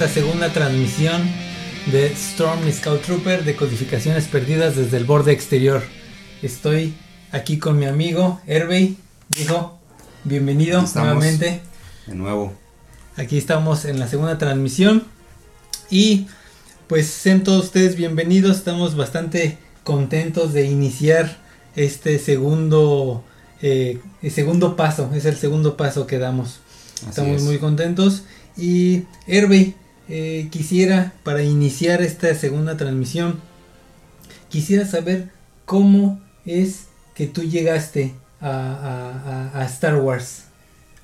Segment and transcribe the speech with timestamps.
[0.00, 1.20] esta segunda transmisión
[1.90, 5.82] de Storm Scout Trooper de codificaciones perdidas desde el borde exterior.
[6.40, 6.94] Estoy
[7.32, 8.96] aquí con mi amigo Hervey.
[9.28, 9.80] Dijo,
[10.22, 11.62] bienvenido nuevamente.
[12.06, 12.52] De nuevo.
[13.16, 15.02] Aquí estamos en la segunda transmisión.
[15.90, 16.28] Y
[16.86, 18.58] pues sean todos ustedes bienvenidos.
[18.58, 21.38] Estamos bastante contentos de iniciar
[21.74, 23.24] este segundo,
[23.62, 25.10] eh, el segundo paso.
[25.12, 26.60] Es el segundo paso que damos.
[27.08, 28.22] Estamos muy contentos.
[28.56, 29.74] Y Hervey,
[30.08, 33.40] eh, quisiera, para iniciar esta segunda transmisión,
[34.48, 35.30] quisiera saber
[35.66, 40.44] cómo es que tú llegaste a, Star Wars.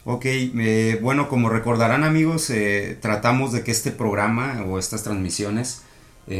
[0.07, 5.83] Ok, eh, bueno, como recordarán amigos, eh, tratamos de que este programa o estas transmisiones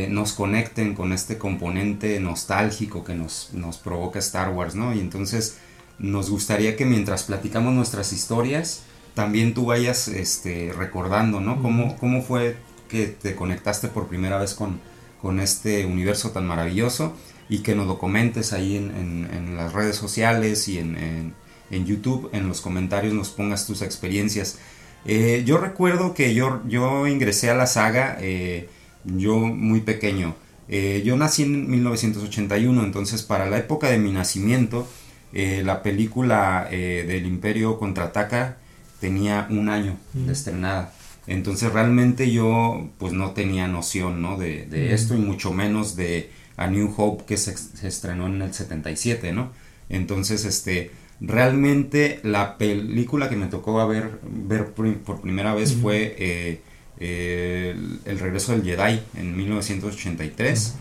[0.09, 4.95] nos conecten con este componente nostálgico que nos, nos provoca Star Wars, ¿no?
[4.95, 5.59] Y entonces
[5.99, 8.83] nos gustaría que mientras platicamos nuestras historias,
[9.15, 11.63] también tú vayas este, recordando, ¿no?
[11.63, 12.57] ¿Cómo, ¿Cómo fue
[12.89, 14.81] que te conectaste por primera vez con,
[15.23, 17.15] con este universo tan maravilloso?
[17.49, 21.35] Y que nos lo comentes ahí en, las redes sociales y en,
[21.71, 24.59] YouTube, en los comentarios nos pongas tus experiencias.
[25.05, 28.69] Eh, yo recuerdo que yo, yo ingresé a la saga eh,
[29.05, 30.35] yo muy pequeño.
[30.69, 34.89] Eh, yo nací en 1981, entonces para la época de mi nacimiento,
[35.33, 38.57] la película del Imperio contraataca
[39.05, 40.91] tenía un año de estrenada.
[41.27, 44.39] Entonces realmente yo pues no tenía noción ¿no?
[44.39, 47.55] de, esto y mucho menos de A New Hope que se,
[47.87, 49.51] estrenó en el 77, ¿no?
[49.91, 56.63] Entonces este realmente la película que me tocó ver, ver por primera vez fue eh,
[56.99, 57.77] eh,
[58.07, 60.77] el, regreso del Jedi en 1983.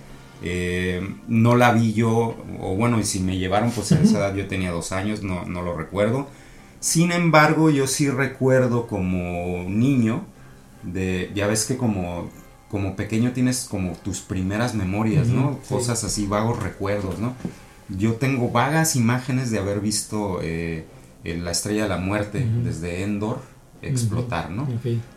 [0.46, 4.36] Eh, no la vi yo, o bueno, y si me llevaron, pues a esa edad
[4.36, 6.30] yo tenía dos años, no, no lo recuerdo.
[6.84, 10.26] Sin embargo, yo sí recuerdo como niño,
[10.84, 12.30] de, ya ves que como,
[12.70, 15.60] como pequeño tienes como tus primeras memorias, ¿no?
[15.70, 17.36] Cosas así, vagos recuerdos, ¿no?
[17.88, 20.86] Yo tengo vagas imágenes de haber visto eh,
[21.24, 23.40] la estrella de la muerte desde Endor
[23.82, 24.68] explotar, ¿no?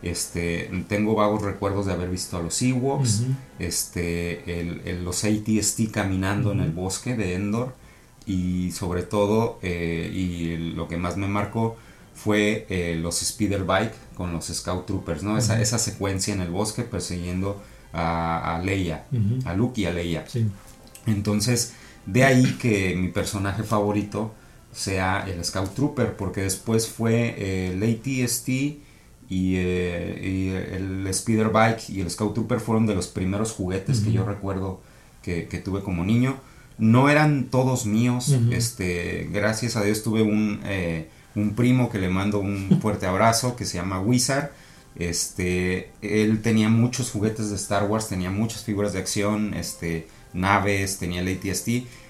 [0.01, 3.23] Este, tengo vagos recuerdos de haber visto a los Ewoks,
[3.59, 7.75] este, el, los ATST caminando en el bosque de Endor
[8.27, 11.77] y sobre todo, eh, y lo que más me marcó
[12.13, 15.37] fue eh, los Speeder Bike con los Scout Troopers, ¿no?
[15.37, 17.61] esa, esa, secuencia en el bosque persiguiendo
[17.93, 19.05] a, Leia,
[19.45, 20.25] a Luke y a Leia.
[21.05, 21.73] Entonces,
[22.05, 24.33] de ahí que mi personaje favorito
[24.73, 28.77] sea el Scout Trooper, porque después fue eh, el ATST y,
[29.29, 34.25] y, el Speeder Bike y el Scout Trooper fueron de los primeros juguetes que yo
[34.25, 34.81] recuerdo
[35.21, 36.37] que, que tuve como niño
[36.77, 38.35] no eran todos míos.
[38.51, 43.55] Este, gracias a Dios tuve un, eh, un primo que le mando un fuerte abrazo
[43.55, 44.51] que se llama Wizard.
[44.95, 50.97] Este, él tenía muchos juguetes de Star Wars, tenía muchas figuras de acción, este, naves,
[50.97, 51.67] tenía el ATST.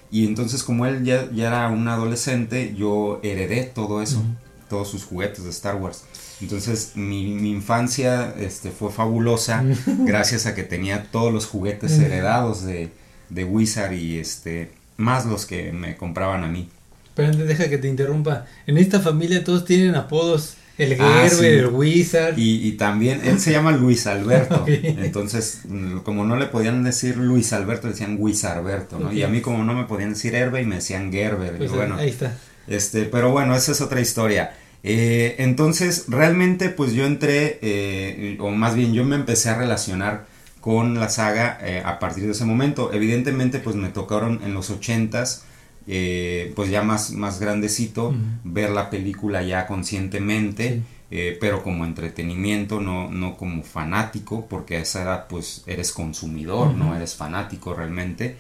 [0.09, 4.24] Y entonces como él ya, ya era un adolescente, yo heredé todo eso,
[4.69, 6.03] todos sus juguetes de Star Wars.
[6.39, 12.63] Entonces mi, mi, infancia este, fue fabulosa gracias a que tenía todos los juguetes heredados
[12.63, 12.92] de,
[13.29, 16.69] de Wizard y este más los que me compraban a mí.
[17.15, 18.45] Pero deja que te interrumpa.
[18.68, 20.56] En esta familia todos tienen apodos.
[20.77, 22.35] El ah, Gerber, el Wizard.
[22.38, 24.63] Y, también, él se llama Luis Alberto.
[24.68, 25.62] Entonces,
[26.03, 29.12] como no le podían decir Luis Alberto, decían Wizarberto, ¿no?
[29.12, 31.57] Y a mí como no me podían decir Herbe y me decían Gerber.
[31.57, 32.38] Pues bueno, ahí está.
[32.68, 34.53] Este, pero bueno, esa es otra historia.
[34.83, 40.27] Eh, entonces, realmente, pues yo entré, eh, o más bien yo me empecé a relacionar
[40.68, 42.92] con la saga eh, a partir de ese momento.
[42.92, 45.46] Evidentemente, pues me tocaron en los ochentas,
[45.88, 52.81] eh, pues ya más, más grandecito, ver la película ya conscientemente, eh, pero como entretenimiento,
[52.81, 58.36] no, no como fanático, porque a esa edad pues eres consumidor, no eres fanático realmente.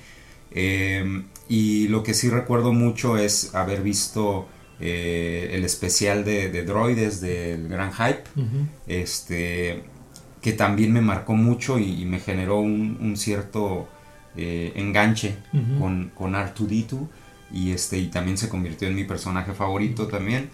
[1.47, 4.49] y lo que sí recuerdo mucho es haber visto
[4.81, 8.23] el especial de, de droides del Gran Hype.
[8.85, 9.85] Este
[10.47, 13.89] que también me marcó mucho y, me generó un, cierto
[14.37, 15.35] eh, enganche
[15.77, 17.05] con, con R2D2
[17.51, 20.49] y, este, y también se convirtió en mi personaje favorito también.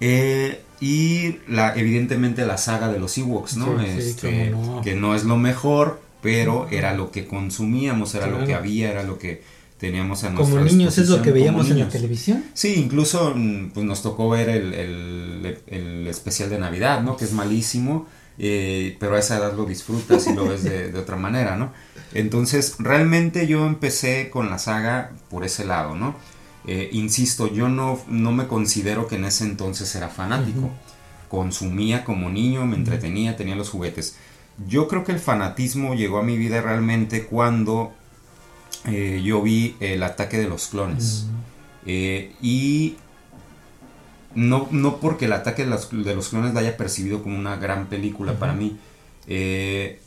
[0.00, 3.78] Eh, y la, evidentemente la saga de los Ewoks, ¿no?
[3.78, 8.90] Este, que no es lo mejor, pero era lo que consumíamos, era lo que había,
[8.90, 9.42] era lo que
[9.76, 12.42] teníamos a Como niños es lo que veíamos en la televisión.
[12.54, 17.18] Sí, incluso mm, pues nos tocó ver el, el, el especial de Navidad, ¿no?
[17.18, 18.06] Que es malísimo
[18.38, 21.72] eh, pero a esa edad lo disfrutas y lo ves de, otra manera, ¿no?
[22.12, 26.14] Entonces, realmente yo empecé con la saga por ese lado, ¿no?
[26.66, 30.70] Eh, insisto, yo no, no me considero que en ese entonces era fanático.
[31.28, 34.16] consumía como niño, me entretenía, tenía los juguetes.
[34.68, 37.92] Yo creo que el fanatismo llegó a mi vida realmente cuando
[38.86, 41.26] eh, yo vi el ataque de los clones.
[41.84, 42.96] Y
[44.36, 47.56] no, no porque el ataque de los, de los, clones la haya percibido como una
[47.56, 48.78] gran película para mí.
[49.26, 50.00] Eh,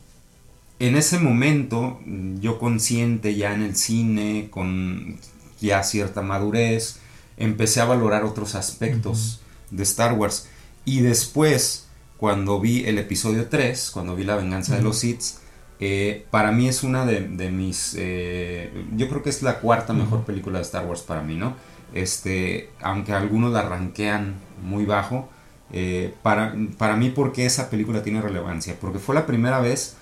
[0.80, 2.00] en ese momento,
[2.40, 5.18] yo consciente ya en el cine, con
[5.60, 7.00] ya cierta madurez,
[7.36, 9.42] empecé a valorar otros aspectos
[9.72, 10.48] de Star Wars.
[10.86, 11.88] Y después,
[12.18, 15.22] cuando vi el episodio 3, cuando vi La venganza de los Sith,
[15.82, 17.96] eh, para mí es una de, mis...
[17.98, 21.56] Eh, yo creo que es la cuarta mejor película de Star Wars para mí, ¿no?
[21.94, 25.30] Este, aunque algunos la ranquean muy bajo,
[25.72, 29.98] eh, para, para mí porque esa película tiene relevancia, porque fue la primera vez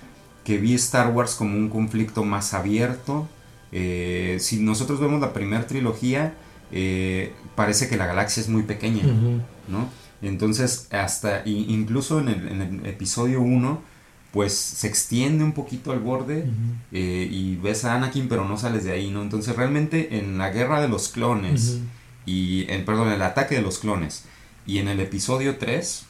[0.48, 3.28] que vi Star Wars como un conflicto más abierto.
[3.74, 6.36] Eh, si nosotros vemos la primera trilogía,
[6.72, 9.04] eh, parece que la galaxia es muy pequeña,
[9.68, 9.90] ¿no?
[10.22, 13.82] Entonces, hasta incluso en el, episodio 1,
[14.38, 16.46] pues se extiende un poquito al borde
[16.92, 19.24] eh, y ves a Anakin, pero no sales de ahí, ¿no?
[19.24, 21.80] Entonces, realmente en la guerra de los clones,
[22.28, 24.26] y en, perdón, el ataque de los clones,
[24.68, 26.04] y en el episodio 3,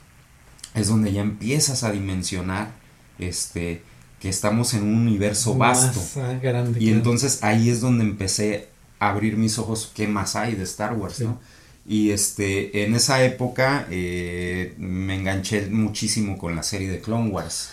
[0.76, 2.72] es donde ya empiezas a dimensionar
[3.18, 3.82] este
[4.20, 6.02] que estamos en un universo vasto.
[6.18, 6.38] Ah,
[6.78, 8.68] y entonces ahí es donde empecé
[9.00, 11.22] a abrir mis ojos, ¿qué más hay de Star Wars?
[11.22, 11.40] ¿no?
[11.88, 17.70] Y este, en esa época eh, me enganché muchísimo con la serie de Clone Wars.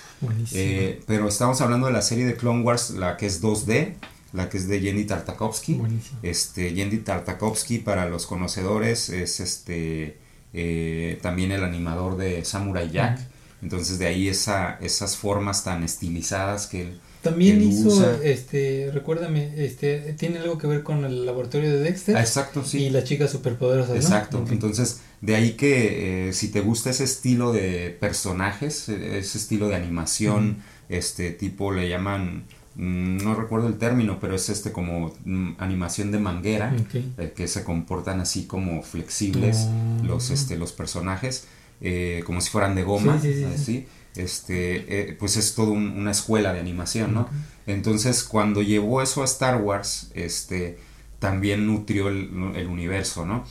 [0.53, 3.95] Eh, pero estamos hablando de la serie de Clone Wars, la que es 2D,
[4.33, 5.81] la que es de Yendi Tartakovsky.
[6.23, 10.19] Este, Yendi Tartakovsky, para los conocedores, es este
[10.53, 13.21] eh, también el animador de Samurai Jack.
[13.63, 20.13] Entonces de ahí esa, esas formas tan estilizadas que él también hizo, este, recuérdame, este,
[20.13, 22.19] tiene algo que ver con el laboratorio de Dexter.
[22.19, 22.85] Ah, exacto, sí.
[22.85, 24.45] Y las chicas superpoderosas, Exacto.
[24.51, 29.69] Entonces, de ahí que eh, si te gusta ese estilo de personajes, e, ese estilo
[29.69, 30.59] de animación,
[30.91, 32.45] este tipo le llaman,
[32.75, 37.49] mm, no recuerdo el término, pero es este como mm, animación de manguera, eh, que
[37.49, 40.03] se comportan así como flexibles ah.
[40.05, 41.47] los, este, los personajes
[41.81, 43.19] eh, como si fueran de goma,
[43.55, 47.29] así, este, pues es toda una escuela de animación, ¿no?
[47.67, 50.79] Entonces, cuando llevó eso a Star Wars, este,
[51.19, 53.45] también nutrió el, universo, ¿no?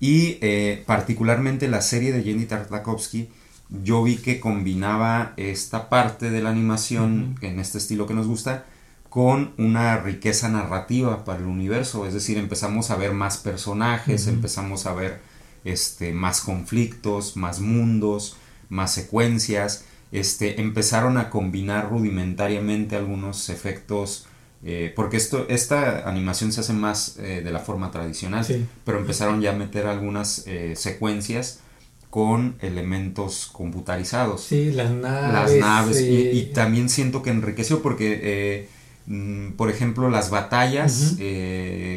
[0.00, 3.28] Y eh, particularmente la serie de Jenny Tartakovsky,
[3.82, 8.64] yo vi que combinaba esta parte de la animación, en este estilo que nos gusta,
[9.08, 14.86] con una riqueza narrativa para el universo, es decir, empezamos a ver más personajes, empezamos
[14.86, 15.20] a ver
[15.64, 18.36] este, más conflictos, más mundos,
[18.68, 24.26] más secuencias, este, empezaron a combinar rudimentariamente algunos efectos,
[24.64, 28.46] eh, porque esto, esta animación se hace más eh, de la forma tradicional,
[28.84, 31.60] pero empezaron ya a meter algunas eh, secuencias
[32.10, 34.42] con elementos computarizados.
[34.42, 35.32] Sí, las naves.
[35.32, 38.68] Las naves, y, también siento que enriqueció porque...
[39.10, 41.16] Mm, por ejemplo, las batallas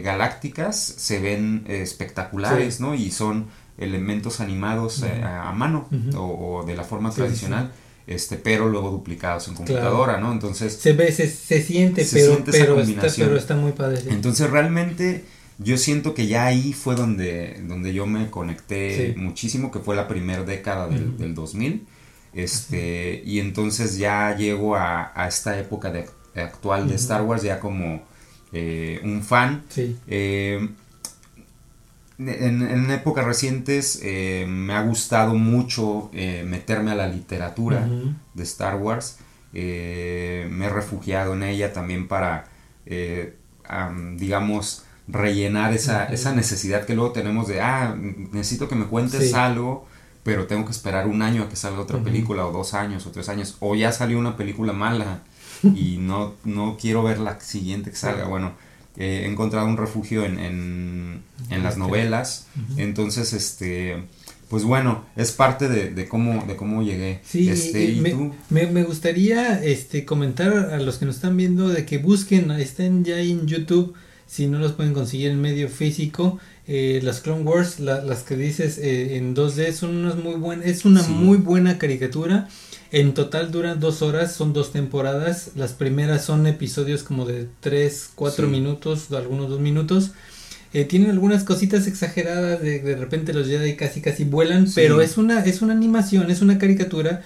[0.02, 2.96] galácticas se ven espectaculares, ¿no?
[2.96, 3.48] Y son
[3.82, 7.72] elementos animados eh, a, mano o, de la forma tradicional.
[8.12, 10.32] Este, pero luego duplicados en computadora, ¿no?
[10.32, 10.74] Entonces...
[10.74, 14.02] Se ve, se, siente, pero, pero, está, pero, está, muy padre.
[14.10, 15.24] Entonces realmente
[15.60, 20.08] yo siento que ya ahí fue donde, donde yo me conecté muchísimo, que fue la
[20.08, 21.86] primera década del, del 2000.
[22.34, 27.60] Este, y entonces ya llego a, a esta época de, actual de Star Wars ya
[27.60, 28.04] como
[28.52, 29.64] eh, un fan.
[29.70, 29.96] Sí.
[30.08, 30.70] Eh,
[32.30, 37.88] en, épocas recientes eh, me ha gustado mucho eh, meterme a la literatura
[38.34, 39.18] de Star Wars.
[39.54, 42.46] Eh, me he refugiado en ella también para,
[44.16, 49.88] digamos, rellenar esa, esa, necesidad que luego tenemos de, ah, necesito que me cuentes algo,
[50.24, 53.12] pero tengo que esperar un año a que salga otra película, o dos años, o
[53.12, 55.22] tres años, o ya salió una película mala
[55.64, 58.26] y no, no quiero ver la siguiente que salga.
[58.26, 58.54] Bueno,
[58.98, 62.48] he encontrado un refugio en, en, las novelas.
[62.78, 64.04] Entonces, este,
[64.50, 67.22] pues bueno, es parte de, cómo, de cómo llegué.
[67.24, 68.34] Sí, este, ¿y me, tú?
[68.50, 73.20] Me, gustaría este, comentar a los que nos están viendo de que busquen, estén ya
[73.20, 73.94] en YouTube,
[74.32, 76.40] si no los pueden conseguir en medio físico.
[76.66, 80.86] Eh, las Clone Wars, las que dices eh, en 2D, son unas muy buenas, es
[80.86, 82.48] una muy buena caricatura.
[82.94, 85.52] En total duran dos horas, son dos temporadas.
[85.56, 90.12] Las primeras son episodios como de tres, cuatro minutos, algunos dos minutos.
[90.74, 95.18] Eh, tienen algunas cositas exageradas, de, de repente los Jedi casi casi vuelan, pero es
[95.18, 97.24] una, es una animación, es una caricatura,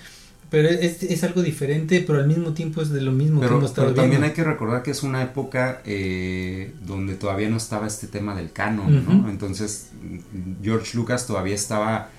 [0.55, 3.65] pero es, es, algo diferente, pero al mismo tiempo es de lo mismo que hemos
[3.65, 7.87] estado Pero también hay que recordar que es una época eh, donde todavía no estaba
[7.87, 9.29] este tema del canon, ¿no?
[9.29, 9.89] Entonces
[10.63, 12.09] George Lucas todavía estaba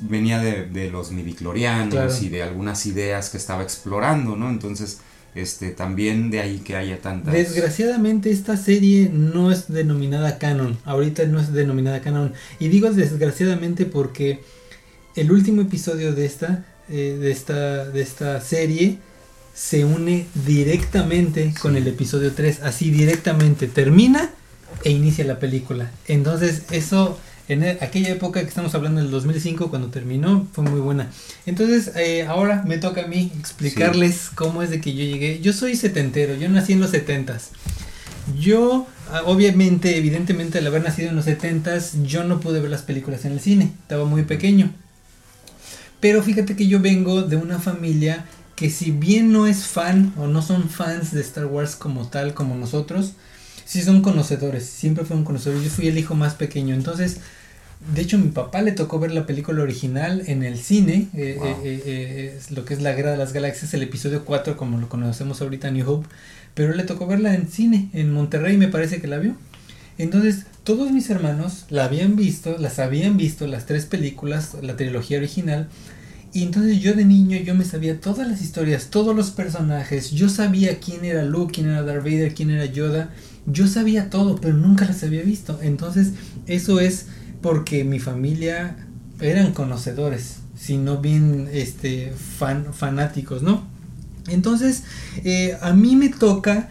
[0.00, 4.50] venía de, los midiclorianos y de algunas ideas que estaba explorando, ¿no?
[4.50, 4.98] Entonces,
[5.36, 7.32] este, también de ahí que haya tantas...
[7.32, 12.32] Desgraciadamente esta serie no es denominada canon, ahorita no es denominada canon.
[12.58, 14.40] Y digo desgraciadamente porque
[15.14, 18.98] el último episodio de esta, eh, de esta, de esta serie
[19.54, 24.30] se une directamente con el episodio 3, así directamente termina
[24.84, 25.90] e inicia la película.
[26.08, 27.18] Entonces eso
[27.48, 31.10] en e, aquella época que estamos hablando del 2005 cuando terminó fue muy buena.
[31.46, 35.40] Entonces eh, ahora me toca a mí explicarles cómo es de que yo llegué.
[35.40, 37.50] Yo soy setentero, yo nací en los setentas.
[38.38, 42.82] Yo ah, obviamente, evidentemente al haber nacido en los setentas, yo no pude ver las
[42.82, 44.72] películas en el cine, estaba muy pequeño.
[46.00, 48.24] Pero fíjate que yo vengo de una familia
[48.56, 52.34] que si bien no es fan o no son fans de Star Wars como tal,
[52.34, 53.12] como nosotros,
[53.64, 55.64] sí son conocedores, siempre fueron conocedores.
[55.64, 57.20] Yo fui el hijo más pequeño, entonces
[57.94, 61.82] de hecho, mi papá le tocó ver la película original en el cine, eh, eh,
[61.86, 65.40] eh, lo que es La Guerra de las Galaxias, el episodio 4, como lo conocemos
[65.40, 66.06] ahorita, New Hope,
[66.52, 69.34] pero le tocó verla en cine, en Monterrey me parece que la vio.
[70.02, 75.18] Entonces, todos mis hermanos la habían visto, las habían visto, las tres películas, la trilogía
[75.18, 75.68] original,
[76.32, 80.30] y entonces yo de niño yo me sabía todas las historias, todos los personajes, yo
[80.30, 83.10] sabía quién era Luke, quién era Darth Vader, quién era Yoda,
[83.44, 85.58] yo sabía todo, pero nunca las había visto.
[85.60, 86.12] Entonces,
[86.46, 87.06] eso es
[87.42, 88.76] porque mi familia
[89.20, 93.64] eran conocedores, sino bien este, fan, fanáticos, ¿no?
[94.28, 94.84] Entonces,
[95.24, 96.70] eh, a mí me toca,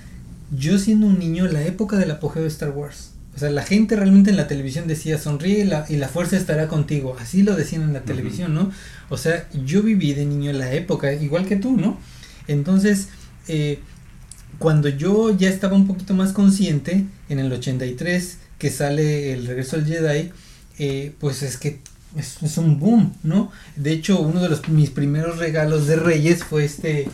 [0.57, 3.18] yo siendo un niño, la época del apogeo de Star Wars.
[3.39, 6.35] O sea, la gente realmente en la televisión decía, sonríe y la, y la fuerza
[6.35, 7.15] estará contigo.
[7.21, 8.69] Así lo decían en la televisión, ¿no?
[9.07, 11.97] O sea, yo viví de niño en la época, igual que tú, ¿no?
[12.49, 13.07] Entonces,
[13.47, 13.79] eh,
[14.57, 19.77] cuando yo ya estaba un poquito más consciente, en el 83, que sale el regreso
[19.77, 20.31] al Jedi,
[20.77, 21.79] eh, pues es que
[22.17, 23.53] es, un boom, ¿no?
[23.77, 27.07] De hecho, uno de los, mis primeros regalos de Reyes fue este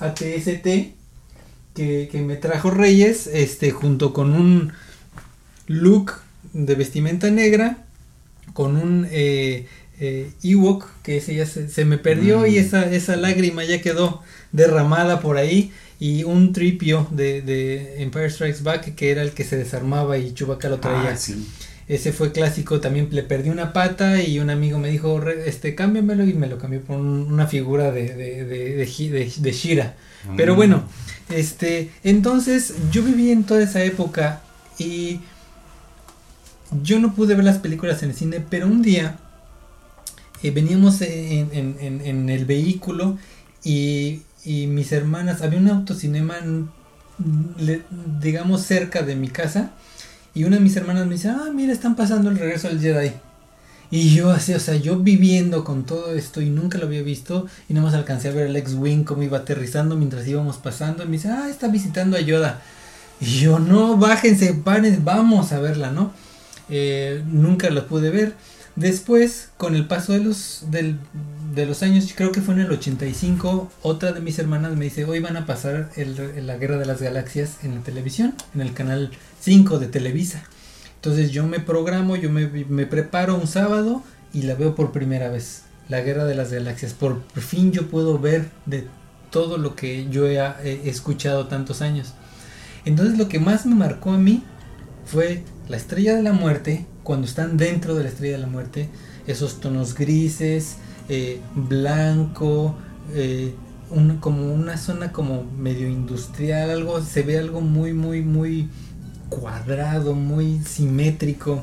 [0.00, 0.66] ATST
[1.72, 4.72] que, me trajo Reyes, este, junto con un
[5.68, 6.14] look
[6.52, 7.84] de vestimenta negra,
[8.52, 9.66] con un eh,
[10.00, 12.58] eh, Ewok, que ese ya se, me perdió y mm.
[12.58, 14.22] esa, esa lágrima ya quedó
[14.52, 19.44] derramada por ahí y un tripio de, de, Empire Strikes Back que era el que
[19.44, 21.10] se desarmaba y Chewbacca lo traía.
[21.10, 21.18] Ah,
[21.88, 26.24] ese fue clásico, también le perdí una pata y un amigo me dijo, este, cámbiamelo
[26.24, 29.96] y me lo cambió por una figura de, de, de, de, Shira.
[30.36, 30.84] Pero bueno,
[31.30, 34.42] este, entonces yo viví en toda esa época
[34.78, 35.20] y
[36.82, 39.18] yo no pude ver las películas en el cine, pero un día
[40.42, 43.18] eh, veníamos en, el vehículo
[43.64, 46.36] y, mis hermanas, había un autocinema,
[48.20, 49.72] digamos, cerca de mi casa
[50.34, 53.12] y una de mis hermanas me dice, ah, mira, están pasando el regreso del Jedi.
[53.90, 57.46] Y yo así, o sea, yo viviendo con todo esto y nunca lo había visto
[57.70, 61.06] y no más alcancé a ver el X-Wing como iba aterrizando mientras íbamos pasando y
[61.06, 62.60] me dice, ah, está visitando a Yoda.
[63.20, 66.12] Y yo, no, bájense, paren, vamos a verla, ¿no?
[66.70, 68.34] Eh, nunca lo pude ver.
[68.76, 73.72] Después, con el paso de los, de los años, creo que fue en el 85,
[73.82, 77.64] otra de mis hermanas me dice, hoy van a pasar la Guerra de las Galaxias
[77.64, 79.10] en la televisión, en el canal
[79.40, 80.44] 5 de Televisa.
[80.94, 85.62] Entonces yo me programo, yo me, preparo un sábado y la veo por primera vez,
[85.88, 86.92] la Guerra de las Galaxias.
[86.92, 88.86] Por fin yo puedo ver de
[89.30, 92.14] todo lo que yo he escuchado tantos años.
[92.84, 94.44] Entonces lo que más me marcó a mí
[95.04, 98.88] fue la estrella de la muerte, cuando están dentro de la estrella de la muerte,
[99.26, 100.76] esos tonos grises,
[101.08, 102.74] eh, blanco,
[103.14, 103.54] eh,
[104.20, 108.68] como una zona como medio industrial, algo, se ve algo muy, muy, muy
[109.28, 111.62] cuadrado, muy simétrico.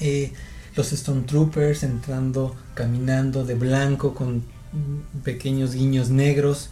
[0.00, 0.32] Eh,
[0.74, 4.44] los Stormtroopers entrando, caminando de blanco con
[5.24, 6.68] pequeños guiños negros.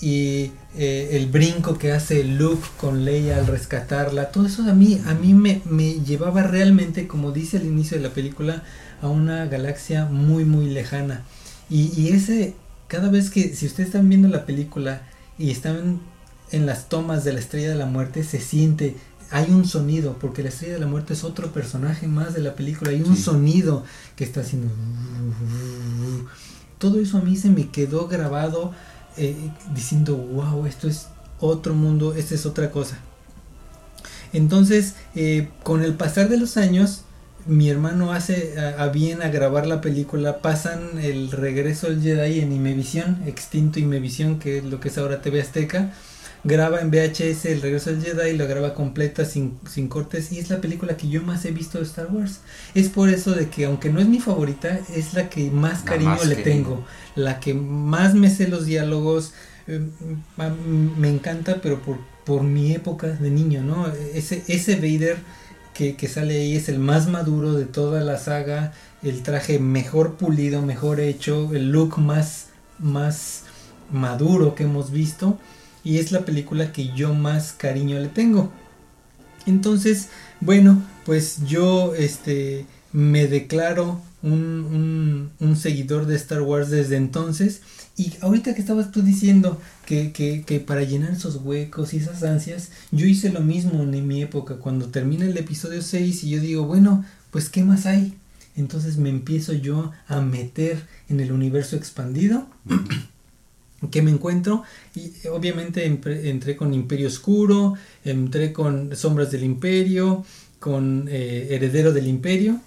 [0.00, 5.14] Y el brinco que hace Luke con Leia al rescatarla, todo eso a mí, a
[5.14, 8.62] mí me, me llevaba realmente, como dice al inicio de la película,
[9.02, 11.24] a una galaxia muy muy lejana.
[11.70, 12.54] Y, ese,
[12.88, 15.02] cada vez que, si ustedes están viendo la película
[15.38, 16.00] y están
[16.50, 18.96] en las tomas de la Estrella de la Muerte, se siente,
[19.30, 22.56] hay un sonido, porque la Estrella de la Muerte es otro personaje más de la
[22.56, 23.84] película, hay un sonido
[24.16, 24.68] que está haciendo...
[26.78, 28.72] Todo eso a mí se me quedó grabado
[29.16, 29.36] eh,
[29.74, 31.08] diciendo, wow, esto es
[31.40, 32.98] otro mundo, esta es otra cosa.
[34.32, 37.02] Entonces, eh, con el pasar de los años,
[37.46, 42.52] mi hermano hace a, bien a grabar la película, pasan el regreso del Jedi en
[42.52, 45.92] Imevisión, extinto Imevisión, que es lo que es ahora TV Azteca,
[46.44, 50.50] graba en VHS El regreso del Jedi, la graba completa sin, sin cortes y es
[50.50, 52.40] la película que yo más he visto de Star Wars.
[52.74, 56.24] Es por eso de que aunque no es mi favorita, es la que más cariño
[56.24, 59.34] le tengo, la que más me sé los diálogos,
[59.66, 59.80] eh,
[60.96, 63.86] me encanta, pero por, por mi época de niño, ¿no?
[64.14, 65.18] Ese, ese Vader
[65.74, 70.16] que, que sale ahí es el más maduro de toda la saga, el traje mejor
[70.16, 73.44] pulido, mejor hecho, el look más, más
[73.92, 75.38] maduro que hemos visto
[75.84, 78.52] y es la película que yo más cariño le tengo.
[79.46, 80.08] Entonces,
[80.40, 87.62] bueno, pues yo este me declaro un, un, seguidor de Star Wars desde entonces.
[87.96, 92.22] Y ahorita que estabas tú diciendo que, que, que, para llenar esos huecos y esas
[92.22, 96.40] ansias, yo hice lo mismo en mi época, cuando termina el episodio 6 y yo
[96.40, 98.14] digo, bueno, pues ¿qué más hay?
[98.56, 102.46] Entonces me empiezo yo a meter en el universo expandido
[103.90, 104.62] que me encuentro
[104.94, 110.24] y obviamente entré con Imperio Oscuro, entré con Sombras del Imperio,
[110.58, 112.60] con eh, Heredero del Imperio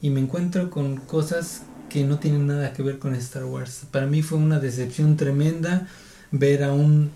[0.00, 3.82] y me encuentro con cosas que no tienen nada que ver con Star Wars.
[3.90, 5.86] Para mí fue una decepción tremenda
[6.30, 7.10] ver a un,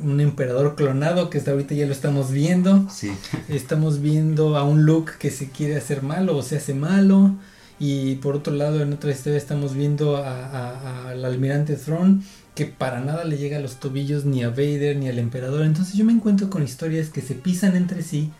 [0.00, 2.88] un emperador clonado que hasta ahorita ya lo estamos viendo.
[2.90, 3.12] Sí.
[3.48, 7.36] Estamos viendo a un Luke que se quiere hacer malo o se hace malo.
[7.80, 12.22] Y por otro lado, en otra historia estamos viendo al almirante Throne
[12.58, 15.64] que para nada le llega a los tobillos ni a Vader ni al emperador.
[15.64, 18.32] Entonces yo me encuentro con historias que se pisan entre sí,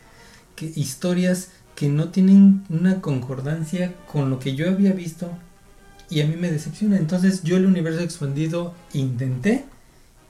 [0.75, 5.31] historias que no tienen una concordancia con lo que yo había visto
[6.11, 6.97] y a mí me decepciona.
[6.97, 9.67] Entonces yo el universo expandido intenté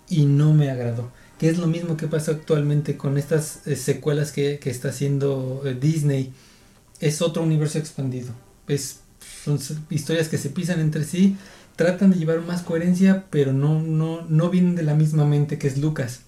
[0.06, 1.10] y no me agradó.
[1.38, 5.62] Que es lo mismo que pasa actualmente con estas eh, secuelas que, que, está haciendo
[5.64, 6.34] eh, Disney.
[7.00, 8.34] Es otro universo expandido.
[8.66, 8.98] Es,
[9.42, 11.38] son historias que se pisan entre sí
[11.78, 15.68] tratan de llevar más coherencia, pero no, no, no vienen de la misma mente que
[15.68, 16.22] es Lucas.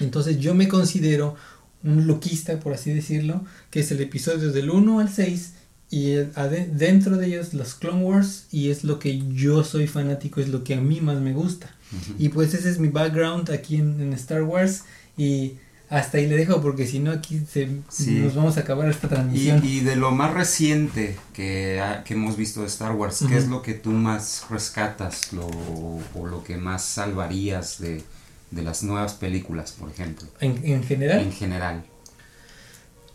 [0.00, 1.36] Entonces yo me considero
[1.84, 5.52] un loquista, por así decirlo, que es el episodio del 1 al 6
[5.90, 10.48] y dentro de ellos los Clone Wars y es lo que yo soy fanático, es
[10.48, 11.76] lo que a mí más me gusta.
[12.18, 14.84] Y pues ese es mi background aquí en, en Star Wars
[15.18, 15.56] y
[15.88, 19.60] hasta ahí le dejo porque si no aquí se, nos vamos a acabar esta transmisión.
[19.64, 23.62] Y, de lo más reciente que, que hemos visto de Star Wars, ¿qué es lo
[23.62, 28.02] que tú más rescatas lo, o lo que más salvarías de,
[28.50, 30.26] de las nuevas películas, por ejemplo?
[30.40, 31.20] ¿En, en general?
[31.20, 31.84] En general.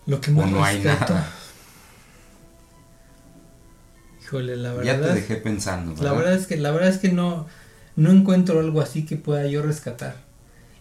[0.06, 1.30] Lo que más o no hay nada.
[4.22, 5.00] Híjole, la verdad.
[5.00, 6.02] Ya te dejé pensando.
[6.02, 7.48] La verdad es que la verdad es que no
[7.96, 10.31] no encuentro algo así que pueda yo rescatar.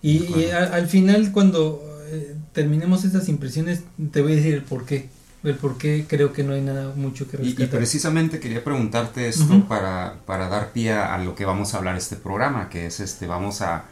[0.02, 3.82] Y, al final cuando eh, terminemos estas impresiones
[4.12, 5.08] te voy a decir el por qué.
[5.42, 7.64] El por qué creo que no hay nada mucho que rescatar.
[7.64, 11.96] Y, precisamente quería preguntarte esto para, para, dar pie a lo que vamos a hablar
[11.96, 13.84] este programa, que es este, vamos a,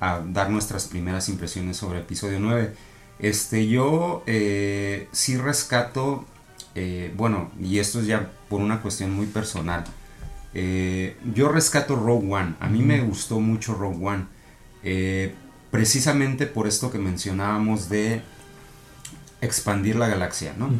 [0.00, 2.72] a dar nuestras primeras impresiones sobre episodio 9.
[3.20, 6.24] Este, yo eh, sí rescato,
[6.74, 9.84] eh, bueno, y esto es ya por una cuestión muy personal.
[10.52, 12.56] yo rescato Rogue One.
[12.58, 14.26] A mí me gustó mucho Rogue One
[15.70, 18.22] precisamente por esto que mencionábamos de
[19.40, 20.70] expandir la galaxia, ¿no?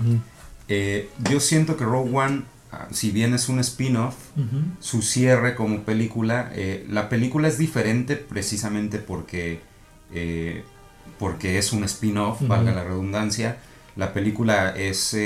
[0.68, 4.16] Eh, yo siento que Rogue One, ah, si bien es un spin-off,
[4.81, 9.61] su cierre como película, eh, la película es diferente precisamente porque,
[10.12, 10.64] eh,
[11.18, 13.59] porque es un spin-off, valga la redundancia.
[13.96, 15.16] La película es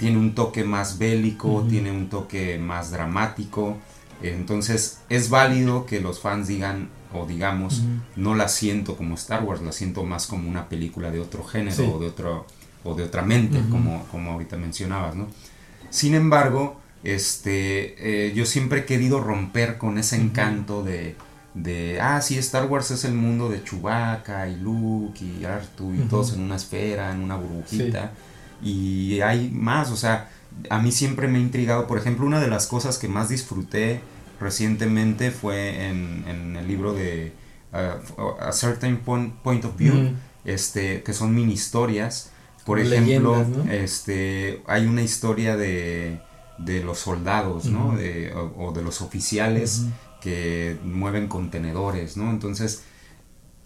[0.00, 3.76] tiene un toque más bélico, tiene un toque más dramático.
[4.22, 7.82] Entonces es válido que los fans digan, o digamos,
[8.16, 11.96] no la siento como Star Wars, la siento más como una película de otro género
[11.96, 12.46] o, de otro,
[12.84, 15.28] o de otra mente, como, como ahorita mencionabas, ¿no?
[15.90, 21.16] Sin embargo, este, eh, yo siempre he querido romper con ese encanto de,
[21.54, 25.98] de, ah, sí, Star Wars es el mundo de Chewbacca y Luke y Artu y
[26.08, 28.12] todos en una esfera, en una burbujita,
[28.62, 30.28] y hay más, o sea,
[30.68, 34.00] a mí siempre me ha intrigado, por ejemplo, una de las cosas que más disfruté
[34.40, 37.32] recientemente fue en, el libro de
[37.72, 42.32] uh, A Certain Point, of View, este, que son mini historias.
[42.64, 46.20] Por ejemplo, este, hay una historia de,
[46.58, 47.96] de los soldados, ¿no?
[47.96, 49.86] de, o, de los oficiales
[50.20, 52.30] que mueven contenedores, ¿no?
[52.30, 52.84] Entonces,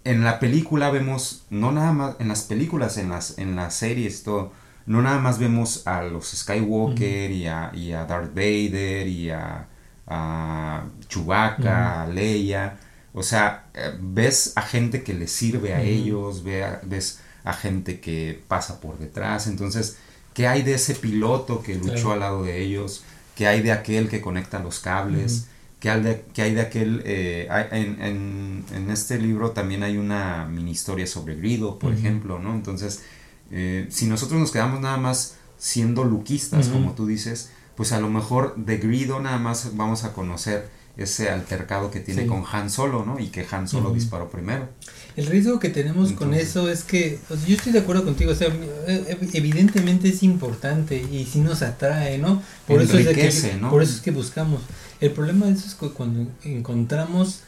[0.05, 4.23] en la película vemos, no nada más, en las películas, en las, en las series,
[4.23, 4.53] todo,
[4.85, 9.67] no nada más vemos a los Skywalker y, a, y, a, Darth Vader y a
[10.07, 12.77] a Chewbacca, a Leia.
[13.13, 18.41] O sea, eh, ves a gente que le sirve a ellos, ves a gente que
[18.47, 19.47] pasa por detrás.
[19.47, 19.97] Entonces,
[20.33, 23.03] ¿qué hay de ese piloto que luchó al lado de ellos?
[23.35, 25.47] ¿Qué hay de aquel que conecta los cables?
[25.79, 27.03] que hay de, que hay de aquel...
[27.05, 32.55] Eh, en, en, este libro también hay una mini historia sobre Grido, por ejemplo, ¿no?
[32.55, 33.03] Entonces,
[33.51, 38.09] eh, si nosotros nos quedamos nada más siendo luquistas, como tú dices, pues a lo
[38.09, 43.05] mejor de Grido nada más vamos a conocer ese altercado que tiene con Han Solo,
[43.05, 43.19] ¿no?
[43.19, 44.69] Y que Han Solo disparó primero.
[45.17, 48.47] El riesgo que tenemos con eso es que, yo estoy de acuerdo contigo, o sea,
[48.47, 52.41] e, e, evidentemente es importante y sí nos atrae, ¿no?
[52.65, 53.69] Por eso es que, ¿no?
[53.69, 54.61] Por eso es que buscamos.
[55.01, 57.41] El problema de eso es cuando encontramos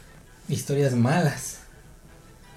[0.49, 1.59] historias malas.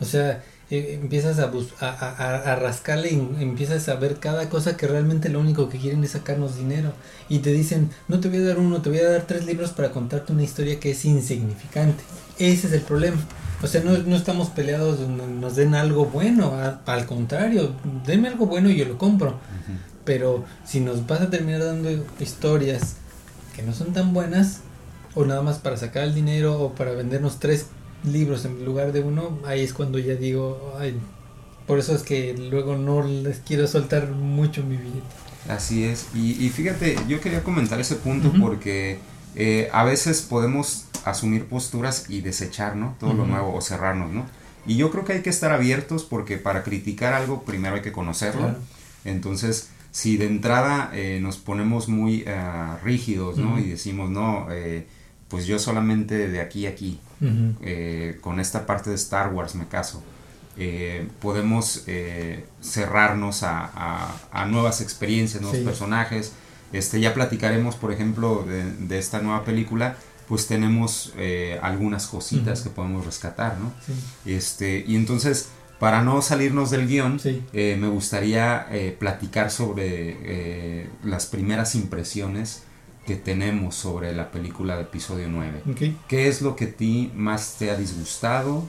[0.01, 4.87] O sea, e, empiezas a, a, a, rascarle y empiezas a ver cada cosa que
[4.87, 6.93] realmente lo único que quieren es sacarnos dinero.
[7.29, 9.71] Y te dicen, no te voy a dar uno, te voy a dar tres libros
[9.71, 12.03] para contarte una historia que es insignificante.
[12.39, 13.19] Ese es el problema.
[13.63, 16.55] O sea, no, no estamos peleados nos den algo bueno,
[16.87, 17.75] al contrario,
[18.07, 19.39] denme algo bueno y yo lo compro.
[20.05, 22.97] Pero si nos vas a terminar dando historias
[23.55, 24.61] que no son tan buenas,
[25.15, 27.67] o nada más para sacar el dinero, o para vendernos tres
[28.05, 30.99] libros en lugar de uno, ahí es cuando ya digo, ay,
[31.67, 35.03] por eso es que luego no les quiero soltar mucho mi billete.
[35.49, 38.99] Así es, y, fíjate, yo quería comentar ese punto porque
[39.35, 42.95] eh, a veces podemos asumir posturas y desechar, ¿no?
[43.01, 44.27] Todo lo nuevo o cerrarnos, ¿no?
[44.67, 47.93] Y yo creo que hay que estar abiertos porque para criticar algo primero hay que
[47.93, 48.55] conocerlo.
[49.05, 53.59] Entonces, si de entrada eh, nos ponemos muy uh, rígidos, ¿no?
[53.59, 54.87] Y decimos, no, eh,
[55.29, 59.67] pues yo solamente de aquí a aquí, eh, con esta parte de Star Wars me
[59.67, 60.03] caso.
[61.21, 61.85] podemos
[62.61, 66.33] cerrarnos a, a, nuevas experiencias, nuevos personajes.
[66.73, 69.97] Este, ya platicaremos, por ejemplo, de, de esta nueva película
[70.31, 73.73] pues tenemos eh, algunas cositas que podemos rescatar, ¿no?
[74.25, 75.49] Este, y entonces,
[75.81, 82.63] para no salirnos del guion, eh, me gustaría eh, platicar sobre las primeras impresiones
[83.11, 85.63] que tenemos sobre la película de episodio 9.
[86.09, 88.65] ¿Qué es lo que a ti más te ha disgustado?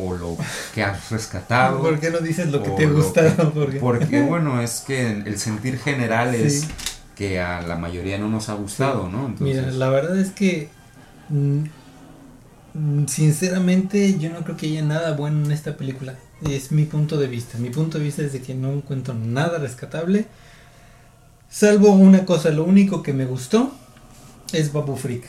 [0.00, 0.36] o lo
[0.76, 1.82] que has rescatado.
[1.82, 3.52] ¿Por qué no dices lo que te ha gustado?
[3.80, 6.68] porque bueno, es que el sentir general es
[7.16, 9.34] que a la mayoría no nos ha gustado, ¿no?
[9.40, 10.68] Mira, la verdad es que
[12.74, 16.16] Mm, sinceramente, yo no creo que haya nada bueno en esta película.
[16.42, 17.58] Es mi punto de vista.
[17.58, 20.26] Mi punto de vista es de que no encuentro nada rescatable.
[21.50, 23.72] Salvo una cosa, lo único que me gustó
[24.52, 25.24] es Babu Freak.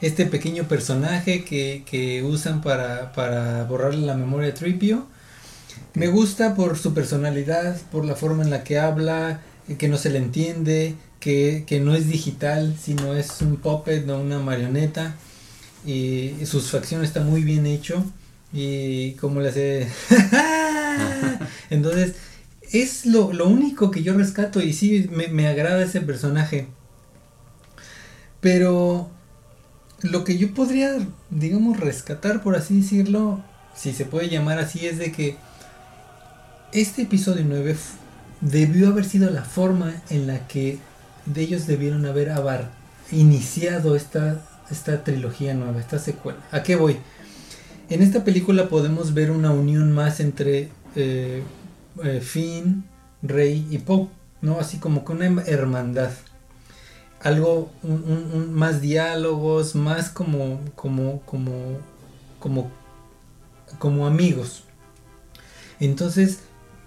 [0.00, 5.06] este pequeño personaje que, usan para, para, borrarle la memoria a Tripio.
[5.94, 9.40] Me gusta por su personalidad, por la forma en la que habla,
[9.78, 14.38] que no se le entiende, que, no es digital, sino es un puppet, no una
[14.38, 15.14] marioneta.
[15.86, 18.04] Y sus facciones está muy bien hecho.
[18.52, 19.88] Y como le hace...
[21.70, 22.14] Entonces,
[22.72, 26.68] es lo, único que yo rescato y sí me, me agrada ese personaje.
[28.40, 29.10] Pero
[30.02, 30.96] lo que yo podría,
[31.30, 33.42] digamos, rescatar, por así decirlo,
[33.74, 35.36] si se puede llamar así, es de que
[36.72, 37.76] este episodio 9
[38.40, 40.78] debió haber sido la forma en la que
[41.26, 42.30] de ellos debieron haber
[43.10, 46.38] iniciado esta, esta trilogía nueva, esta secuela.
[46.52, 46.98] ¿A qué voy?
[47.90, 51.42] En esta película podemos ver una unión más entre eh,
[52.04, 52.84] eh, Finn,
[53.22, 54.08] Rey y Poe,
[54.40, 54.58] ¿no?
[54.60, 56.10] Así como con una hermandad.
[57.20, 57.72] Algo,
[58.50, 61.78] más diálogos, más como, como, como,
[62.38, 62.70] como,
[63.78, 64.62] como amigos.
[65.80, 66.40] Entonces,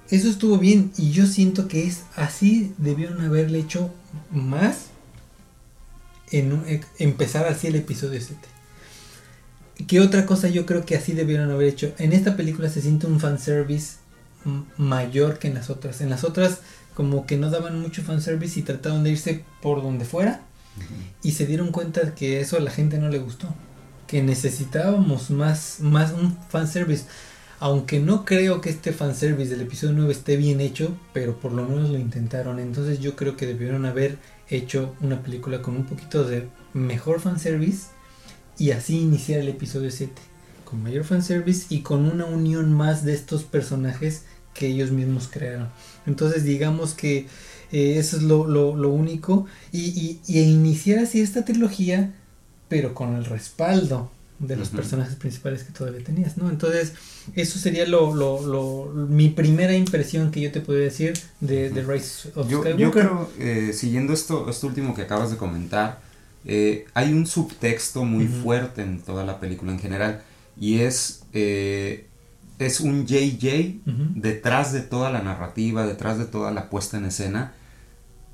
[0.09, 3.89] eso estuvo bien y yo siento que es así debieron haberle hecho
[4.29, 4.87] más
[6.31, 8.39] en e, empezar así el episodio 7.
[9.87, 11.93] ¿Qué otra cosa yo creo que así debieron haber hecho?
[11.97, 14.00] En esta película se siente un fanservice
[14.77, 16.01] mayor que en las otras.
[16.01, 16.59] En las otras
[16.93, 20.41] como que no daban mucho fanservice y trataron de irse por donde fuera.
[21.21, 23.53] Y se dieron cuenta que eso a la gente no le gustó.
[24.07, 27.05] Que necesitábamos más, más un fanservice.
[27.59, 31.63] Aunque no creo que este fanservice del episodio 9 esté bien hecho, pero por lo
[31.63, 32.59] menos lo intentaron.
[32.59, 34.17] Entonces yo creo que debieron haber
[34.49, 37.87] hecho una película con un poquito de mejor fanservice
[38.57, 40.30] y así iniciar el episodio 7.
[40.71, 45.69] Con mayor fanservice y con una unión más de estos personajes que ellos mismos crearon.
[46.07, 47.27] Entonces digamos que
[47.71, 48.43] eh, eso es lo,
[48.89, 49.45] único.
[49.71, 52.13] Y, y, y iniciar así esta trilogía,
[52.69, 54.09] pero con el respaldo
[54.47, 56.49] de los personajes principales que todavía tenías, ¿no?
[56.49, 56.93] Entonces,
[57.35, 61.83] eso sería lo, lo, lo, mi primera impresión que yo te podría decir de, The
[61.83, 62.77] Rise of yo, Skywalker.
[62.79, 66.01] Yo creo, eh, siguiendo esto, esto último que acabas de comentar,
[66.45, 70.23] eh, hay un subtexto muy fuerte en toda la película en general,
[70.57, 72.07] y es, eh,
[72.59, 73.81] es un JJ
[74.15, 77.53] detrás de toda la narrativa, detrás de toda la puesta en escena,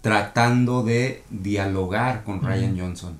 [0.01, 3.19] tratando de dialogar con Ryan Johnson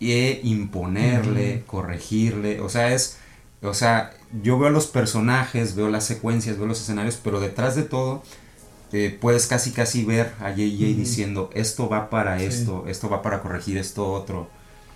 [0.00, 3.18] e imponerle, corregirle, o sea, es,
[3.62, 7.84] o sea, yo veo los personajes, veo las secuencias, veo los escenarios, pero detrás de
[7.84, 8.22] todo
[8.92, 13.40] eh, puedes casi casi ver a JJ diciendo, esto va para esto, esto va para
[13.40, 14.48] corregir esto otro,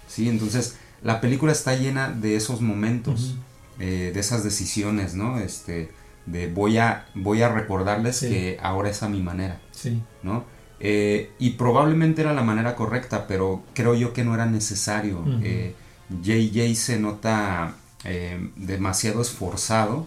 [0.07, 0.29] ¿sí?
[0.29, 3.37] Entonces, la película está llena de esos momentos,
[3.79, 5.39] eh, de esas decisiones, ¿no?
[5.39, 5.91] Este,
[6.27, 10.03] de voy a, voy a recordarles que ahora es a mi manera, sí.
[10.23, 10.45] ¿no?
[10.81, 15.25] Eh, y probablemente era la manera correcta, pero creo yo que no era necesario.
[16.23, 17.75] JJ eh, se nota
[18.57, 20.07] demasiado esforzado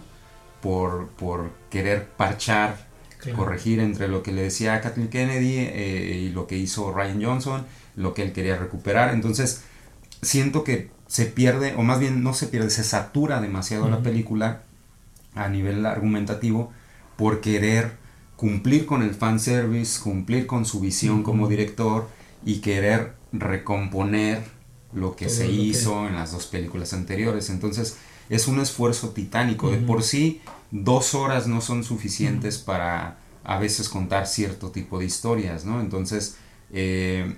[0.60, 2.88] por, por querer parchar,
[3.36, 8.14] corregir entre lo que le decía Kathleen Kennedy y lo que hizo Ryan Johnson, lo
[8.14, 9.12] que él quería recuperar.
[9.14, 9.64] Entonces,
[10.22, 14.62] siento que se pierde, o más bien no se pierde, se satura demasiado la película
[15.34, 16.72] a nivel argumentativo
[17.16, 17.96] por querer
[18.36, 22.08] cumplir con el fanservice, cumplir con su visión como director
[22.44, 24.42] y querer recomponer
[24.92, 27.50] lo que se hizo en las dos películas anteriores.
[27.50, 29.70] Entonces es un esfuerzo titánico.
[29.70, 35.04] De por sí, dos horas no son suficientes para a veces contar cierto tipo de
[35.06, 35.80] historias, ¿no?
[35.80, 36.36] Entonces,
[36.72, 37.36] eh,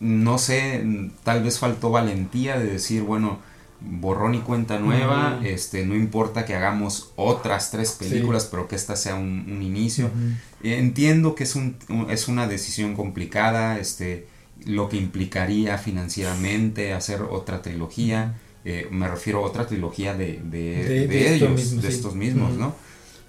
[0.00, 0.84] no sé,
[1.24, 3.40] tal vez faltó valentía de decir, bueno,
[3.80, 8.96] borrón y cuenta nueva, este, no importa que hagamos otras tres películas, pero que esta
[8.96, 10.10] sea un, inicio.
[10.62, 11.76] Entiendo que es, un,
[12.10, 14.26] es una decisión complicada, este,
[14.64, 21.34] lo que implicaría financieramente hacer otra trilogía, eh, me refiero a otra trilogía de, de,
[21.34, 22.74] ellos, de estos mismos, ¿no?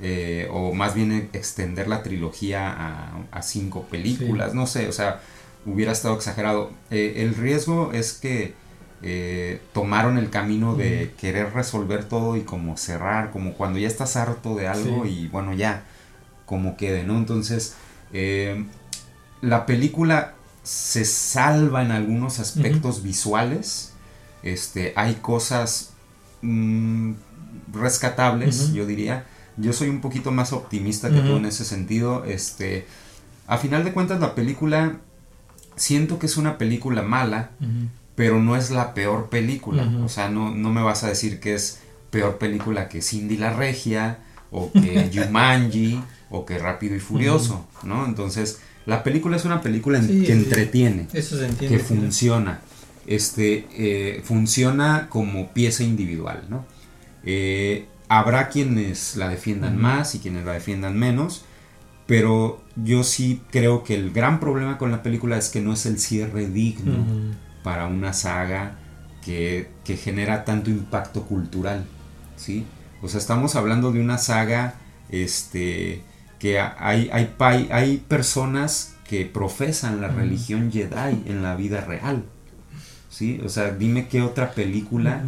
[0.01, 5.21] Eh, o más bien extender la trilogía a, a cinco películas, no sé, o sea,
[5.65, 6.71] hubiera estado exagerado.
[6.89, 8.53] Eh, el riesgo es que
[9.01, 14.15] eh, tomaron el camino de querer resolver todo y como cerrar, como cuando ya estás
[14.17, 15.85] harto de algo y bueno, ya,
[16.45, 17.17] como quede, ¿no?
[17.17, 17.75] Entonces,
[18.11, 18.65] eh,
[19.41, 23.93] la película se salva en algunos aspectos visuales,
[24.43, 25.93] este, hay cosas
[26.41, 27.13] mm,
[27.73, 29.25] rescatables, yo diría.
[29.57, 32.23] Yo soy un poquito más optimista que tú en ese sentido.
[32.23, 32.85] Este,
[33.47, 34.99] a final de cuentas, la película
[35.79, 37.51] siento que es una película mala,
[38.15, 39.89] pero no es la peor película.
[40.03, 41.79] O sea, no, no me vas a decir que es
[42.11, 44.19] peor película que Cindy la Regia,
[44.51, 48.05] o que Jumanji, o que Rápido y Furioso, ¿no?
[48.05, 52.61] Entonces, la película es una película que entretiene, que funciona.
[53.07, 56.65] Este, eh, funciona como pieza individual, ¿no?
[57.23, 61.45] Eh, habrá quienes la defiendan más y quienes la defiendan menos,
[62.05, 65.85] pero yo sí creo que el gran problema con la película es que no es
[65.85, 67.05] el cierre digno
[67.63, 68.77] para una saga
[69.23, 71.85] que, genera tanto impacto cultural,
[72.35, 72.65] ¿sí?
[73.01, 74.75] O sea, estamos hablando de una saga
[75.09, 76.03] este,
[76.37, 82.23] que hay, hay, hay personas que profesan la religión Jedi en la vida real,
[83.09, 83.41] ¿sí?
[83.43, 85.23] O sea, dime qué otra película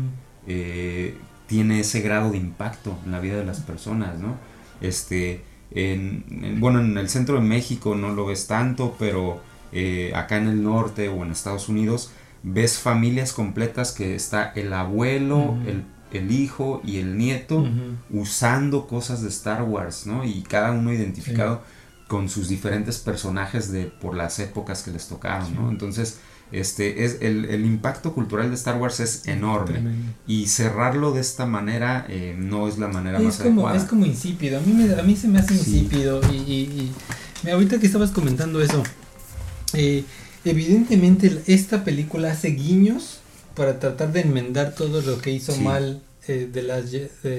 [0.47, 4.35] eh, tiene ese grado de impacto en la vida de las personas, ¿no?
[4.81, 10.37] Este, en, bueno, en el centro de México no lo ves tanto, pero eh, acá
[10.37, 12.11] en el norte o en Estados Unidos
[12.43, 17.65] ves familias completas que está el abuelo, el, hijo y el nieto
[18.09, 20.25] usando cosas de Star Wars, ¿no?
[20.25, 21.61] Y cada uno identificado
[22.07, 25.69] con sus diferentes personajes de por las épocas que les tocaron, ¿no?
[25.69, 26.19] Entonces,
[26.51, 29.81] este es el, impacto cultural de Star Wars es enorme
[30.27, 33.77] y cerrarlo de esta manera eh, no es la manera más como, adecuada.
[33.77, 36.91] Es como insípido, a mí, a mí se me hace insípido y, y,
[37.49, 38.83] ahorita que estabas comentando eso,
[39.73, 40.03] eh,
[40.43, 43.19] Evidentemente esta película hace guiños
[43.55, 46.85] para tratar de enmendar todo lo que hizo mal eh, de, las,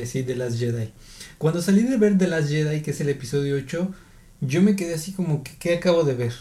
[0.09, 0.93] sí, de las Jedi.
[1.39, 3.93] Cuando salí de ver The Last Jedi, que es el episodio 8,
[4.41, 6.33] yo me quedé así como que ¿qué acabo de ver?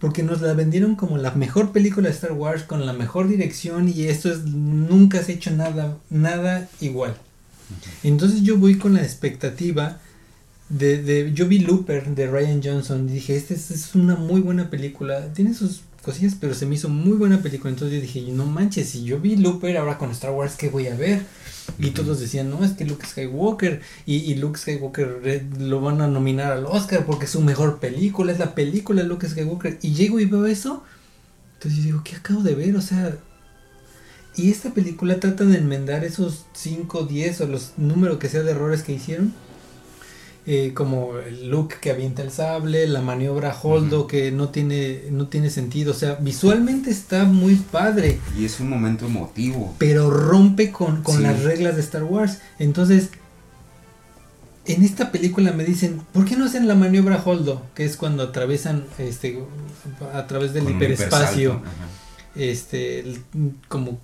[0.00, 3.88] Porque nos la vendieron como la mejor película de Star Wars con la mejor dirección
[3.88, 7.16] y esto es nunca se ha hecho nada nada igual.
[8.02, 9.98] Entonces yo voy con la expectativa
[10.68, 14.40] de, de yo vi Looper de Ryan Johnson y dije, esta es, es una muy
[14.40, 17.70] buena película, tiene sus cosillas, pero se me hizo muy buena película.
[17.70, 20.86] Entonces yo dije, no manches, si yo vi Looper ahora con Star Wars, ¿qué voy
[20.86, 21.22] a ver?
[21.78, 26.08] Y todos decían, no, es que Luke Skywalker y, y, Luke Skywalker lo van a
[26.08, 29.78] nominar al Oscar porque es su mejor película, es la película de Luke Skywalker.
[29.82, 30.84] Y llego y veo eso,
[31.54, 32.76] entonces yo digo, ¿qué acabo de ver?
[32.76, 33.16] O sea,
[34.36, 38.52] y esta película trata de enmendar esos 5, 10 o los números que sea de
[38.52, 39.32] errores que hicieron
[40.48, 45.26] eh, como el look que avienta el sable, la maniobra Holdo que no tiene, no
[45.26, 45.90] tiene sentido.
[45.90, 48.20] O sea, visualmente está muy padre.
[48.38, 49.74] Y es un momento emotivo.
[49.78, 52.38] Pero rompe con, las reglas de Star Wars.
[52.60, 53.10] Entonces,
[54.66, 57.66] en esta película me dicen, ¿por qué no hacen la maniobra Holdo?
[57.74, 59.42] Que es cuando atraviesan este,
[60.14, 61.60] a través del hiperespacio.
[62.36, 63.04] este,
[63.66, 63.98] como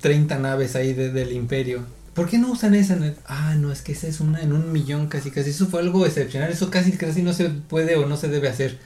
[0.00, 1.82] 30 naves ahí del imperio.
[2.20, 2.98] ¿Por qué no usan esa?
[3.24, 5.48] Ah, no, es que esa es una en un millón casi, casi.
[5.48, 6.52] Eso fue algo excepcional.
[6.52, 8.78] Eso casi, casi no se puede o no se debe hacer.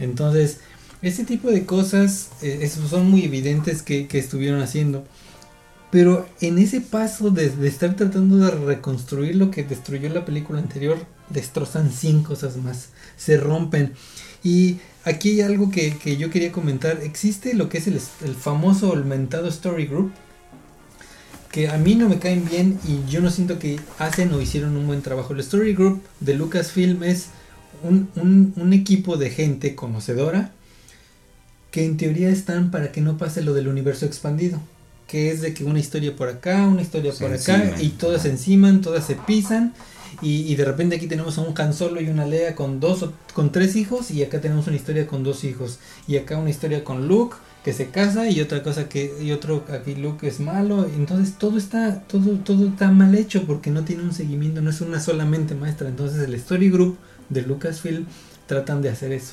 [0.00, 0.58] Entonces,
[1.00, 5.06] este tipo de cosas eh, son muy evidentes que, estuvieron haciendo.
[5.92, 10.98] Pero en ese paso de, estar tratando de reconstruir lo que destruyó la película anterior,
[11.30, 12.88] destrozan 100 cosas más.
[13.16, 13.92] Se rompen.
[14.42, 16.98] Y aquí hay algo que, yo quería comentar.
[17.04, 20.10] Existe lo que es el, el famoso, el mentado Story Group
[21.56, 24.76] que a mí no me caen bien y yo no siento que hacen o hicieron
[24.76, 25.32] un buen trabajo.
[25.32, 27.28] El Story Group de Lucasfilm es
[27.82, 30.50] un, equipo de gente conocedora
[31.70, 34.60] que en teoría están para que no pase lo del universo expandido.
[35.06, 38.28] Que es de que una historia por acá, una historia por acá, y todas se
[38.28, 39.72] enciman, todas se pisan.
[40.20, 43.50] Y, de repente aquí tenemos a un Han Solo y una Lea con dos con
[43.50, 45.78] tres hijos, y acá tenemos una historia con dos hijos.
[46.06, 49.64] Y acá una historia con Luke, que se casa y otra cosa que y otro
[49.72, 54.04] aquí Luke es malo entonces todo está todo todo está mal hecho porque no tiene
[54.04, 56.96] un seguimiento no es una solamente maestra entonces el story group
[57.28, 58.06] de Lucasfilm
[58.46, 59.32] tratan de hacer eso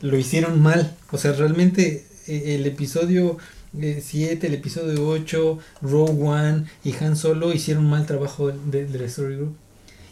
[0.00, 3.36] lo hicieron mal o sea realmente eh, el episodio
[3.74, 9.04] 7 eh, el episodio 8 Rogue One y Han Solo hicieron mal trabajo del de,
[9.04, 9.56] story group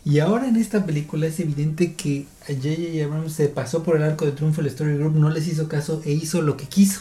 [0.05, 3.03] y ahora en esta película es evidente que J.J.
[3.03, 6.03] Abrams se pasó por el arco de triunfo el Story Group, no les hizo caso
[6.05, 7.01] e hizo lo que quiso.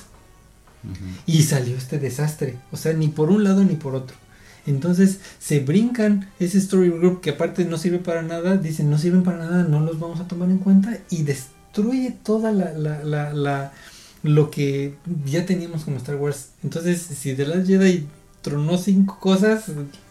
[1.25, 2.57] Y salió este desastre.
[2.71, 4.15] O sea, ni por un lado ni por otro.
[4.65, 8.57] Entonces se brincan ese story group que aparte no sirve para nada.
[8.57, 10.99] Dicen no sirven para nada, no los vamos a tomar en cuenta.
[11.09, 13.73] Y destruye toda la, la, la, la
[14.23, 16.49] lo que ya teníamos como Star Wars.
[16.63, 18.07] Entonces, si The Last Jedi
[18.41, 19.65] tronó cinco cosas,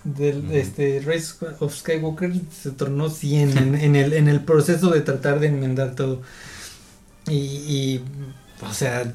[0.05, 5.41] del este Rise of Skywalker se tornó 100 en, el, en el proceso de tratar
[5.41, 6.23] de enmendar todo.
[7.29, 8.01] Y, y
[8.69, 9.15] o sea,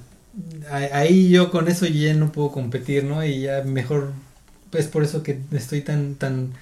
[0.72, 3.26] ahí yo con eso ya no puedo competir, ¿no?
[3.26, 4.14] Y ya mejor
[4.74, 6.54] es por eso que estoy tan tan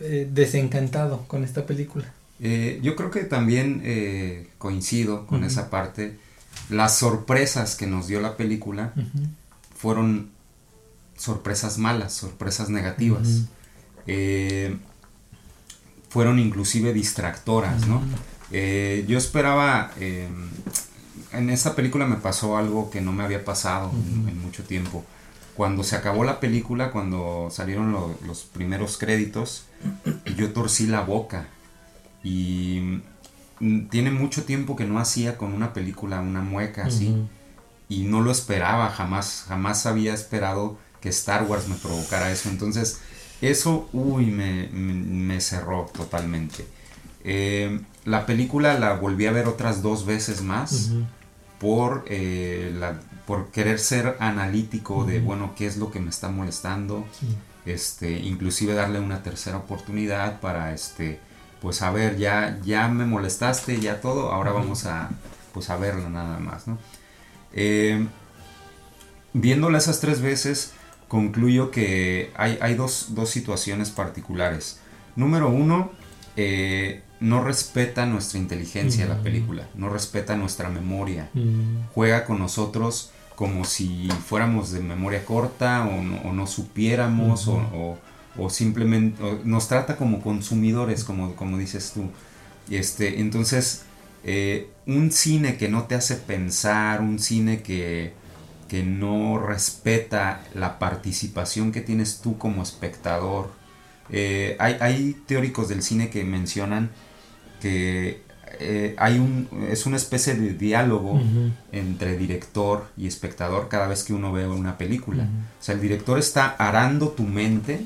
[0.00, 2.12] eh, desencantado con esta película.
[2.40, 6.18] Eh, yo creo que también eh, coincido con esa parte.
[6.68, 8.92] Las sorpresas que nos dio la película
[9.76, 10.30] fueron
[11.16, 13.44] sorpresas malas, sorpresas negativas.
[16.08, 18.02] fueron inclusive distractoras, ¿no?
[18.50, 19.92] yo esperaba
[21.36, 25.04] en esta película me pasó algo que no me había pasado en, mucho tiempo.
[25.54, 27.92] Cuando se acabó la película, cuando salieron
[28.26, 29.66] los primeros créditos,
[30.36, 31.48] yo torcí la boca.
[32.22, 33.00] Y
[33.60, 37.16] mm, tiene mucho tiempo que no hacía con una película una mueca así.
[37.88, 42.48] Y no lo esperaba, jamás, jamás había esperado que Star Wars me provocara eso.
[42.48, 43.00] Entonces,
[43.40, 46.66] eso, uy, me, cerró totalmente.
[47.22, 50.92] Eh, la película la volví a ver otras dos veces más
[51.58, 56.28] por, eh, la, por querer ser analítico de, bueno, qué es lo que me está
[56.28, 57.06] molestando,
[57.64, 61.20] este, inclusive darle una tercera oportunidad para, este,
[61.60, 65.10] pues a ver, ya, ya me molestaste, ya todo, ahora vamos a,
[65.52, 66.78] pues a verla nada más, ¿no?
[67.52, 68.06] Eh,
[69.32, 70.72] viéndola esas tres veces,
[71.08, 74.80] concluyo que hay, hay dos, dos, situaciones particulares.
[75.14, 75.92] Número uno,
[76.36, 79.22] eh, no respeta nuestra inteligencia la mm.
[79.22, 81.92] película, no respeta nuestra memoria, mm.
[81.94, 87.98] juega con nosotros como si fuéramos de memoria corta o no, supiéramos o,
[88.50, 92.10] simplemente nos trata como consumidores, como, como dices tú.
[92.70, 93.84] Este, entonces,
[94.24, 98.12] eh, un cine que no te hace pensar, un cine que,
[98.68, 103.50] que no respeta la participación que tienes tú como espectador,
[104.10, 106.90] eh, hay, hay, teóricos del cine que mencionan
[107.60, 108.22] que
[108.60, 111.20] eh, hay un, es una especie de diálogo
[111.72, 115.24] entre director y espectador cada vez que uno ve una película.
[115.24, 117.84] O sea, el director está arando tu mente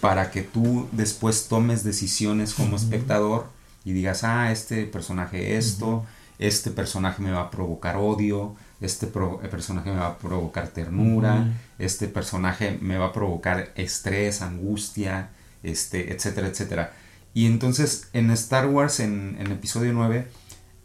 [0.00, 3.46] para que tú después tomes decisiones como espectador
[3.84, 6.04] y digas, ah, este personaje esto,
[6.38, 12.08] este personaje me va a provocar odio, este personaje me va a provocar ternura, este
[12.08, 15.30] personaje me va a provocar estrés, angustia,
[15.62, 16.92] este, etcétera, etcétera.
[17.32, 20.26] Y entonces en Star Wars, en, en episodio 9,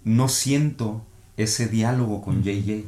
[0.03, 1.05] no siento
[1.37, 2.85] ese diálogo con JJ.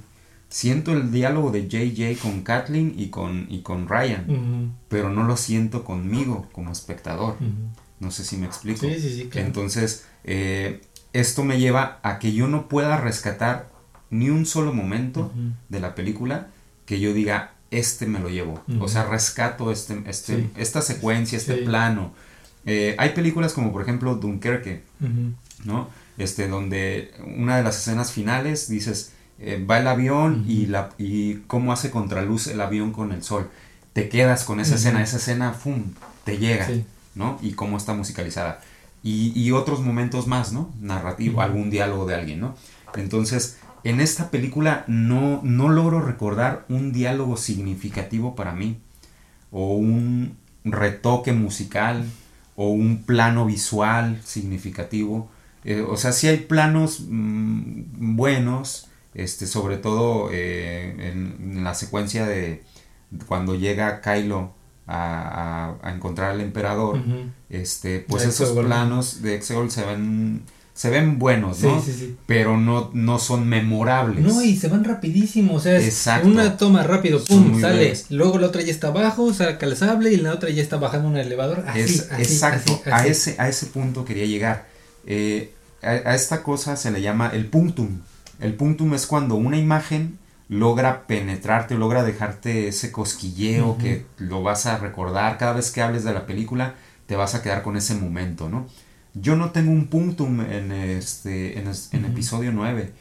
[0.49, 5.35] Siento el diálogo de JJ con Kathleen y con, y con Ryan, pero no lo
[5.35, 7.37] siento conmigo como espectador.
[7.99, 8.81] No sé si me explico.
[8.81, 10.81] Sí, sí, sí, Entonces, eh,
[11.11, 13.71] esto me lleva a que yo no pueda rescatar
[14.13, 15.31] ni un solo momento
[15.69, 16.47] de la película
[16.85, 18.63] que yo diga, este me lo llevo.
[18.79, 22.13] O sea, rescato este, este, esta secuencia, este plano
[22.65, 24.83] eh, hay películas como por ejemplo Dunkerque,
[25.65, 25.89] ¿no?
[26.17, 31.35] Este, donde una de las escenas finales dices, eh, va el avión y, la, y
[31.47, 33.49] cómo hace contraluz el avión con el sol.
[33.93, 35.83] Te quedas con esa escena, esa escena, ¡fum!,
[36.23, 36.67] te llega,
[37.15, 37.37] ¿no?
[37.41, 38.61] Y cómo está musicalizada.
[39.03, 40.71] Y, y otros momentos más, ¿no?
[40.79, 42.55] Narrativo, algún diálogo de alguien, ¿no?
[42.95, 48.77] Entonces, en esta película no, no logro recordar un diálogo significativo para mí,
[49.51, 52.05] o un retoque musical,
[52.55, 55.29] o un plano visual significativo.
[55.63, 62.25] Eh, o sea, sí hay planos mm, buenos, este, sobre todo eh, en, la secuencia
[62.25, 62.63] de
[63.27, 64.53] cuando llega Kylo
[64.87, 67.01] a, encontrar al emperador,
[67.49, 71.79] este, pues esos planos de Exegol se ven se ven buenos, ¿no?
[71.81, 72.17] Sí, sí, sí.
[72.25, 74.23] Pero no, no son memorables.
[74.23, 78.47] No, y se van rapidísimo, o sea, es una toma rápido, pum, sale, luego la
[78.47, 81.63] otra ya está abajo, saca el sable y la otra ya está bajando un elevador,
[81.67, 84.67] así, Exacto, A, ese, a ese punto quería llegar.
[85.05, 85.53] Eh,
[85.83, 87.99] a, esta cosa se le llama el punctum.
[88.39, 90.17] El punctum es cuando una imagen
[90.49, 96.03] logra penetrarte, logra dejarte ese cosquilleo que lo vas a recordar cada vez que hables
[96.03, 98.67] de la película, te vas a quedar con ese momento, ¿no?
[99.13, 102.91] Yo no tengo un punctum en, este, en, episodio 9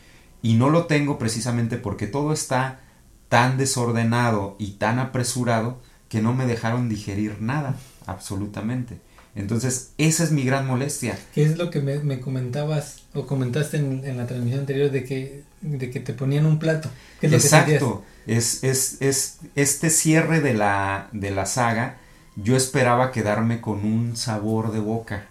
[0.43, 2.81] y no lo tengo precisamente porque todo está
[3.29, 8.99] tan desordenado y tan apresurado que no me dejaron digerir nada, absolutamente.
[9.35, 11.19] Entonces, esa es mi gran molestia.
[11.35, 15.91] ¿Qué es lo que me, comentabas o comentaste en, la transmisión anterior de que, de
[15.91, 16.91] que te ponían un plato?
[17.23, 18.05] Exacto.
[18.27, 21.97] es, es, es, este cierre de la, de la saga,
[22.37, 25.29] yo esperaba quedarme con un sabor de boca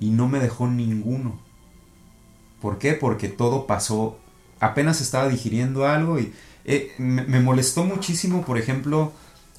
[0.00, 1.38] y no me dejó ninguno.
[2.60, 2.92] ¿Por qué?
[2.92, 4.18] Porque todo pasó,
[4.60, 6.32] apenas estaba digiriendo algo y
[6.64, 9.12] eh, me, molestó muchísimo, por ejemplo,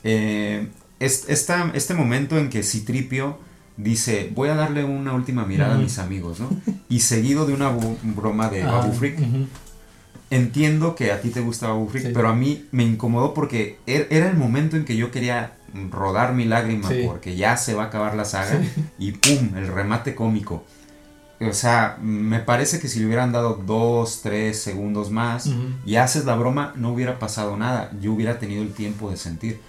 [0.04, 0.68] eh,
[1.00, 3.38] este momento en que Citripio
[3.78, 6.50] dice, voy a darle una última mirada a mis amigos, ¿no?
[6.90, 7.70] Y seguido de una
[8.04, 9.18] broma de Babu Freak.
[10.30, 14.08] Entiendo que a ti te gusta Babu Freak, pero a mí me incomodó porque er,
[14.12, 15.54] era el momento en que yo quería
[15.90, 18.62] rodar mi lágrima porque ya se va a acabar la saga
[18.98, 19.56] y ¡pum!
[19.56, 20.64] el remate cómico.
[21.42, 25.50] O sea, me parece que si le hubieran dado dos, tres segundos más
[25.86, 27.92] y haces la broma, no hubiera pasado nada.
[28.02, 29.62] Yo hubiera tenido el tiempo de sentir.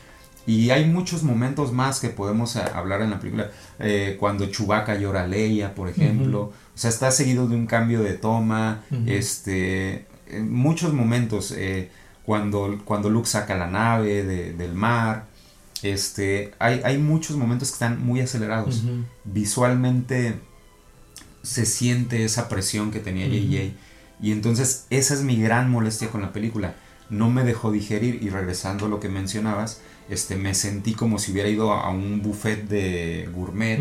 [0.47, 3.51] Y hay muchos momentos más que podemos eh, hablar en la película.
[3.79, 6.41] Eh, cuando Chubaca llora a Leia, por ejemplo.
[6.41, 8.83] O sea, está seguido de un cambio de toma.
[9.07, 10.07] Este.
[10.41, 11.53] muchos momentos.
[11.57, 11.91] Eh,
[12.25, 15.27] cuando, cuando Luke saca la nave del mar.
[15.83, 18.83] Este, hay, hay muchos momentos que están muy acelerados.
[19.25, 20.35] Visualmente
[21.43, 23.73] se siente esa presión que tenía JJ.
[24.23, 26.75] Y entonces esa es mi gran molestia con la película.
[27.09, 31.33] No me dejó digerir y regresando a lo que mencionabas, este, me sentí como si
[31.33, 33.81] hubiera ido a un buffet de gourmet,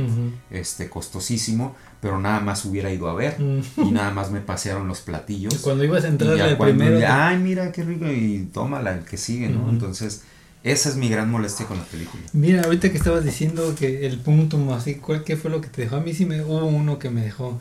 [0.50, 3.38] este, costosísimo, pero nada más hubiera ido a ver
[3.78, 5.58] y nada más me pasearon los platillos.
[5.60, 9.50] cuando ibas a entrar al primero, ay mira qué rico y tómala el que sigue,
[9.50, 9.70] ¿no?
[9.70, 10.24] Entonces
[10.64, 12.24] esa es mi gran molestia con la película.
[12.34, 15.84] Mira, ahorita que estabas diciendo que el punto así, ¿cuál qué fue lo que te
[15.84, 15.98] dejó?
[15.98, 17.60] A mí sí me hubo uno que me dejó,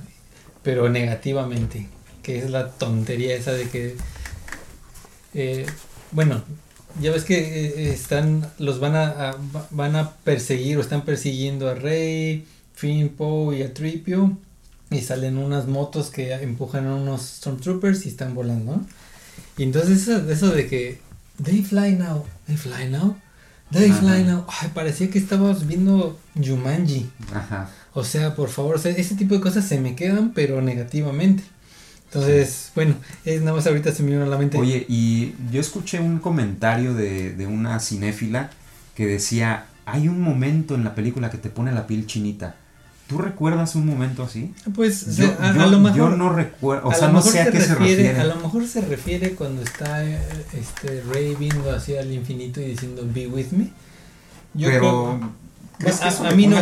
[0.62, 1.86] pero negativamente,
[2.22, 3.96] que es la tontería esa de que,
[5.34, 5.66] eh,
[6.10, 6.42] bueno,
[7.00, 9.36] ya ves que eh, están, los van a,
[9.70, 14.36] van a perseguir o están persiguiendo a Rey, Finn, Poe y a Tripio
[14.90, 18.86] y salen unas motos que empujan a unos Stormtroopers y están volando, ¿no?
[19.56, 20.98] Y entonces eso de que
[21.42, 22.24] They Fly Now.
[22.46, 23.16] They Fly Now.
[23.70, 24.46] They Fly Now.
[24.48, 27.10] Ay, parecía que estábamos viendo Jumanji.
[27.34, 27.70] Ajá.
[27.92, 31.42] O sea, por favor, o sea, ese tipo de cosas se me quedan, pero negativamente.
[32.06, 32.94] Entonces, bueno,
[33.26, 34.56] es nada más ahorita se me vino a la mente.
[34.56, 38.50] Oye, y yo escuché un comentario de, de una cinéfila
[38.94, 42.56] que decía, hay un momento en la película que te pone la piel chinita.
[43.08, 44.52] ¿Tú recuerdas un momento así?
[44.74, 45.96] Pues yo, a, lo mejor.
[45.96, 48.10] Yo no recuerdo, o sea, no sé a qué se refiere.
[48.18, 53.08] A lo mejor se refiere cuando está este Rey viendo hacia el infinito y diciendo
[53.10, 53.70] Be with me.
[54.52, 55.20] Yo Pero.
[55.78, 56.60] ¿crees que a, mí no.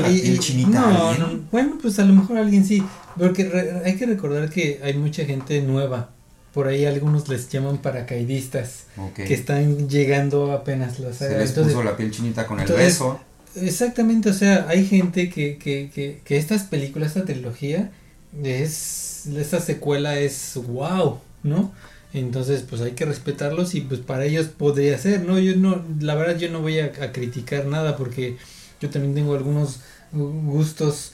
[1.18, 2.80] no, bueno, pues a lo mejor alguien sí.
[3.18, 6.10] Porque hay que recordar que hay mucha gente nueva.
[6.54, 8.84] Por ahí algunos les llaman paracaidistas.
[9.16, 11.00] Que están llegando apenas.
[11.00, 13.18] Los, se les puso la piel chinita con el beso.
[13.56, 17.90] Exactamente, o sea, hay gente que, que, que, que estas películas, esta trilogía,
[18.44, 21.72] es, esta secuela es wow, ¿no?
[22.12, 25.38] Entonces, pues hay que respetarlos y pues para ellos podría ser, ¿no?
[25.38, 28.36] Yo no, la verdad yo no voy a, a criticar nada porque
[28.80, 29.80] yo también tengo algunos
[30.12, 31.12] gustos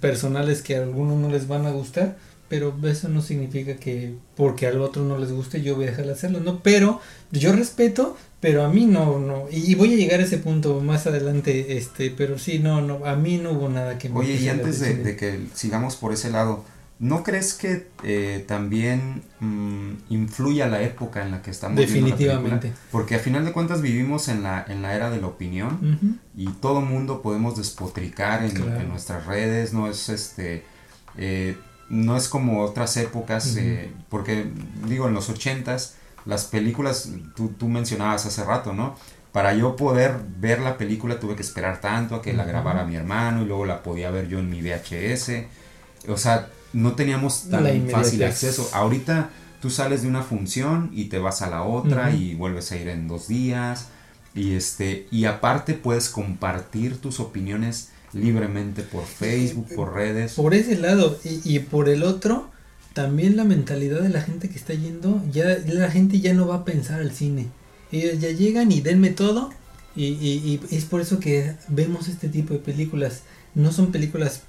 [0.00, 2.16] personales que a algunos no les van a gustar,
[2.48, 6.06] pero eso no significa que porque al otro no les guste yo voy a dejar
[6.06, 6.62] de hacerlo, ¿no?
[6.62, 10.80] Pero yo respeto, pero a mí no, no, y voy a llegar a ese punto
[10.80, 14.36] más adelante, este, pero sí, no, no, a mí no hubo nada que me Oye,
[14.36, 16.64] y antes de, que sigamos por ese lado,
[17.00, 22.72] ¿No crees que eh, también mm, influya la época en la que estamos Definitivamente.
[22.92, 26.46] Porque a final de cuentas vivimos en la, en la era de la opinión y
[26.46, 30.64] todo mundo podemos despotricar en, nuestras redes, no es este
[31.18, 31.56] eh,
[31.88, 34.46] no es como otras épocas, eh, porque
[34.88, 38.96] digo, en los ochentas, las películas, tú, tú mencionabas hace rato, ¿no?
[39.32, 42.94] Para yo poder ver la película tuve que esperar tanto a que la grabara mi
[42.94, 45.46] hermano y luego la podía ver yo en mi VHS.
[46.08, 48.70] O sea, no teníamos tan fácil acceso.
[48.72, 49.30] Ahorita
[49.60, 52.88] tú sales de una función y te vas a la otra y vuelves a ir
[52.88, 53.88] en dos días.
[54.34, 60.34] Y este, y aparte puedes compartir tus opiniones libremente por Facebook, por redes.
[60.34, 62.50] Por ese lado, y, por el otro,
[62.92, 66.56] también la mentalidad de la gente que está yendo, ya la gente ya no va
[66.56, 67.48] a pensar al cine.
[67.92, 69.50] Ellos ya llegan y denme todo.
[69.96, 73.22] Y, y, y es por eso que vemos este tipo de películas.
[73.54, 74.42] No son películas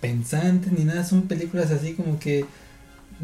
[0.00, 2.44] pensantes ni nada, son películas así como que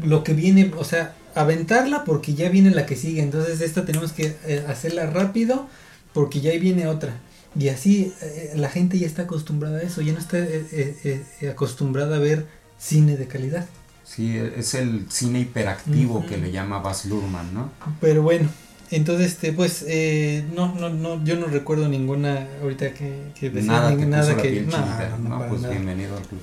[0.03, 4.11] lo que viene, o sea, aventarla porque ya viene la que sigue, entonces esta tenemos
[4.11, 5.67] que eh, hacerla rápido
[6.13, 7.13] porque ya viene otra.
[7.57, 12.17] Y así eh, la gente ya está acostumbrada a eso, ya no está eh, acostumbrada
[12.17, 12.45] a ver
[12.77, 13.65] cine de calidad.
[14.03, 17.71] Sí, es el cine hiperactivo que le llama Baz Luhrmann, ¿no?
[17.99, 18.49] Pero bueno,
[18.91, 23.97] entonces, este, pues, eh, no, no, no, yo no recuerdo ninguna ahorita que, que nada,
[23.97, 26.41] que nada que, no, pues bienvenido al club.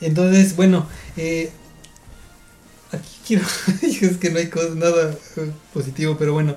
[0.00, 0.86] Entonces, bueno,
[1.16, 1.50] eh,
[2.92, 3.44] aquí quiero,
[3.82, 6.56] es que no hay nada eh, positivo, pero bueno,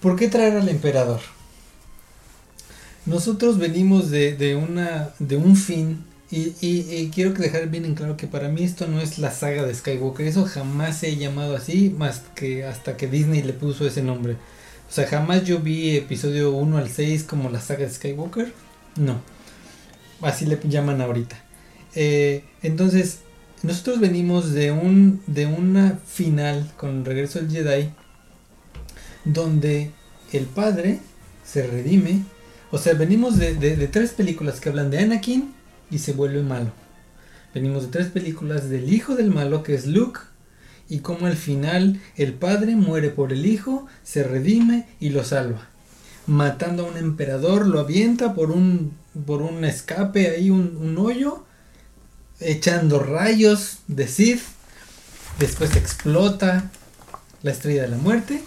[0.00, 1.20] ¿por qué traer al emperador?
[3.06, 8.16] Nosotros venimos de, de una, de un fin y, y, quiero dejar bien en claro
[8.16, 10.26] que para mí esto no es la saga de Skywalker.
[10.26, 14.38] Eso jamás se ha llamado así, más que hasta que Disney le puso ese nombre.
[14.88, 18.52] O sea, jamás yo vi episodio 1 al 6 como la saga de Skywalker.
[18.96, 19.20] No.
[20.22, 21.36] Así le llaman ahorita.
[21.94, 23.18] Eh, entonces,
[23.62, 27.90] nosotros venimos de un de una final con Regreso del Jedi
[29.24, 29.90] donde
[30.32, 31.00] el padre
[31.44, 32.22] se redime.
[32.72, 33.54] O sea, venimos de,
[33.92, 35.52] tres películas que hablan de Anakin,
[35.90, 36.72] y se vuelve malo.
[37.54, 40.20] Venimos de tres películas del hijo del malo que es Luke
[40.88, 45.68] y como al final el padre muere por el hijo, se redime y lo salva.
[46.26, 48.94] Matando a un emperador, lo avienta por un,
[49.26, 51.44] por un escape ahí, un, un hoyo,
[52.40, 54.42] echando rayos de Sith.
[55.38, 56.70] Después explota
[57.42, 58.42] la estrella de la muerte.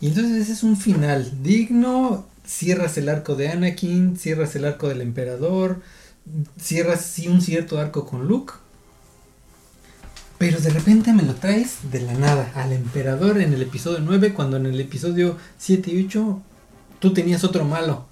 [0.00, 2.28] Y entonces ese es un final digno.
[2.46, 5.80] Cierras el arco de Anakin, cierras el arco del emperador,
[6.60, 8.54] cierras sí un cierto arco con Luke.
[10.38, 14.34] Pero de repente me lo traes de la nada al emperador en el episodio 9,
[14.34, 16.42] cuando en el episodio 7 y 8
[16.98, 18.06] tú tenías otro malo.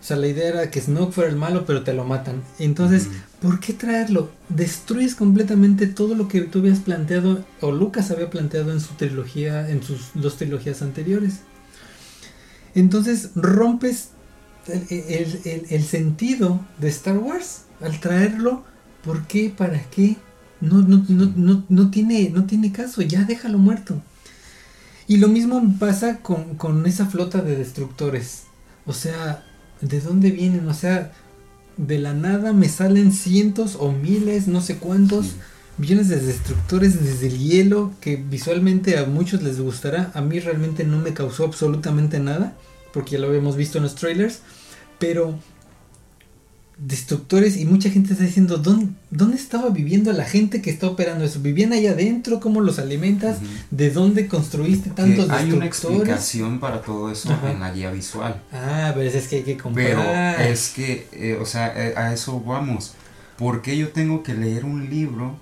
[0.00, 2.42] O sea, la idea era que Snoke fuera el malo, pero te lo matan.
[2.58, 3.08] Entonces,
[3.42, 4.30] ¿por qué traerlo?
[4.48, 9.68] Destruyes completamente todo lo que tú habías planteado, o Lucas había planteado en su trilogía,
[9.68, 11.40] en sus dos trilogías anteriores.
[12.74, 14.10] Entonces, rompes
[14.68, 18.64] el, sentido de Star Wars al traerlo,
[19.04, 19.52] ¿por qué?
[19.56, 20.16] ¿Para qué?
[20.60, 24.02] No, no, no, no, tiene, no tiene caso, ya déjalo muerto.
[25.08, 28.44] Y lo mismo pasa con, esa flota de destructores.
[28.86, 29.44] O sea,
[29.80, 30.68] ¿de dónde vienen?
[30.68, 31.12] O sea,
[31.76, 35.34] de la nada me salen cientos o miles, no sé cuántos,
[35.80, 40.12] millones de destructores desde el hielo, que visualmente a muchos les gustará.
[40.14, 42.54] A mí realmente no me causó absolutamente nada,
[42.92, 44.40] porque ya lo habíamos visto en los trailers.
[44.98, 45.38] Pero
[46.76, 51.24] destructores y mucha gente está diciendo, ¿dónde, ¿dónde estaba viviendo la gente que está operando
[51.24, 51.40] eso?
[51.40, 52.40] ¿Vivían allá adentro?
[52.40, 53.38] ¿Cómo los alimentas?
[53.70, 55.44] ¿De dónde construiste tantos destructores?
[55.44, 58.42] Hay una explicación para todo eso en la guía visual.
[58.52, 60.36] Ah, pero es que hay que comparar.
[60.36, 62.94] Pero es que, eh, o sea, eh, a eso vamos.
[63.36, 65.38] ¿Por qué yo tengo que leer un libro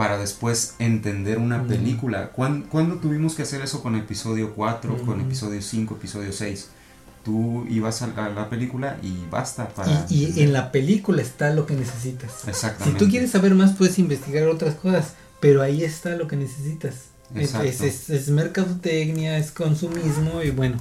[0.00, 2.30] para después entender una película?
[2.30, 6.68] ¿Cuándo, tuvimos que hacer eso con episodio 4, con episodio 5, episodio 6?
[7.22, 10.06] tú ibas a la, película y basta para...
[10.08, 12.48] Y, en la película está lo que necesitas.
[12.48, 12.98] Exactamente.
[12.98, 16.94] Si tú quieres saber más, puedes investigar otras cosas, pero ahí está lo que necesitas.
[17.34, 20.80] Es, es, es, mercadotecnia, es consumismo y bueno.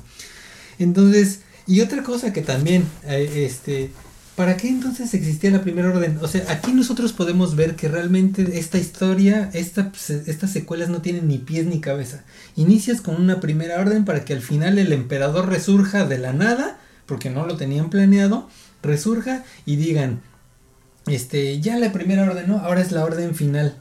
[0.79, 3.91] Entonces, y otra cosa que también, eh, este,
[4.39, 6.17] ¿para qué entonces existía la primera orden?
[6.21, 9.91] O sea, aquí nosotros podemos ver que realmente esta historia, esta,
[10.27, 12.23] estas secuelas no tienen ni pies ni cabeza.
[12.55, 16.79] Inicias con una primera orden para que al final el emperador resurja de la nada,
[17.05, 18.47] porque no lo tenían planeado,
[18.81, 20.21] resurja y digan,
[21.05, 22.59] este, ya la primera orden, ¿no?
[22.59, 23.75] Ahora es la orden final.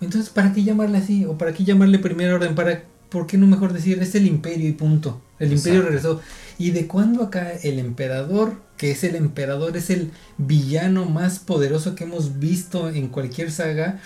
[0.00, 1.24] Entonces, ¿para qué llamarla así?
[1.24, 2.56] ¿O para qué llamarle primera orden?
[2.56, 5.22] ¿Para ¿por qué no mejor decir es el imperio y punto?
[5.38, 6.20] El imperio regresó.
[6.58, 11.94] ¿Y de cuándo acá el emperador, que es el emperador, es el villano más poderoso
[11.94, 14.00] que hemos visto en cualquier saga?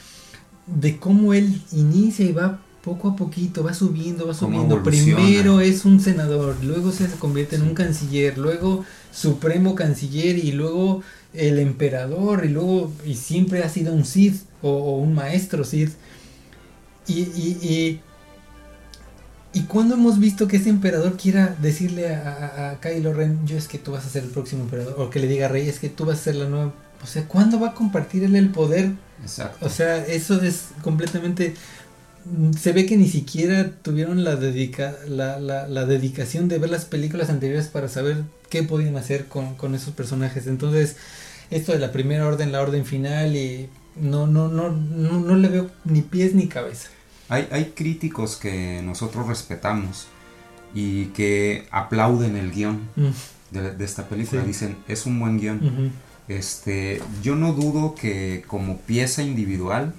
[0.66, 4.82] De cómo él inicia y va poco a poquito, va subiendo, va subiendo.
[4.82, 11.02] Primero es un senador, luego se convierte en un canciller, luego supremo canciller y luego
[11.34, 15.92] el emperador y luego y siempre ha sido un Sith o, un maestro Sith.
[17.06, 18.00] Y, y, y,
[19.52, 23.68] y, cuando hemos visto que ese emperador quiera decirle a, a, Kylo Ren, yo es
[23.68, 25.78] que tú vas a ser el próximo emperador, o que le diga a Rey, es
[25.78, 26.74] que tú vas a ser la nueva...
[27.02, 28.92] O sea, ¿cuándo va a compartir él el poder?
[29.22, 29.64] Exacto.
[29.64, 31.54] O sea, eso es completamente
[32.58, 37.30] se ve que ni siquiera tuvieron la, dedica, la, la, dedicación de ver las películas
[37.30, 40.46] anteriores para saber qué podían hacer con, con, esos personajes.
[40.46, 40.96] Entonces,
[41.50, 45.48] esto de la primera orden, la orden final, y no, no, no, no, no le
[45.48, 46.88] veo ni pies ni cabeza.
[47.28, 50.06] Hay, hay críticos que nosotros respetamos
[50.74, 53.08] y que aplauden el guion mm.
[53.78, 54.42] de, esta película.
[54.42, 55.92] Dicen, es un buen guion.
[56.28, 59.94] este, yo no dudo que como pieza individual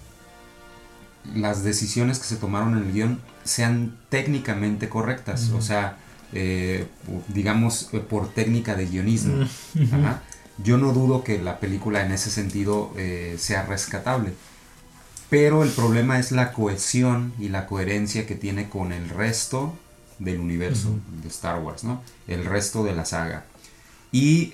[1.35, 5.97] las decisiones que se tomaron en el guion sean técnicamente correctas, o sea,
[6.33, 6.87] eh,
[7.27, 9.45] digamos eh, por técnica de guionismo.
[10.61, 14.33] Yo no dudo que la película en ese sentido eh, sea rescatable,
[15.29, 19.77] pero el problema es la cohesión y la coherencia que tiene con el resto
[20.17, 22.01] del universo de Star Wars, ¿no?
[22.27, 23.45] El resto de la saga.
[24.11, 24.53] Y,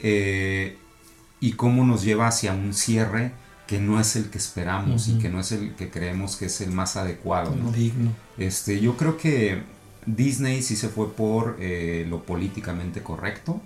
[1.39, 3.31] y cómo nos lleva hacia un cierre
[3.67, 6.61] que no es el que esperamos y que no es el que creemos que es
[6.61, 7.55] el más adecuado.
[7.55, 7.71] ¿no?
[7.71, 8.11] Digno.
[8.37, 9.63] Este, yo creo que
[10.05, 13.61] Disney sí se fue por eh, lo políticamente correcto.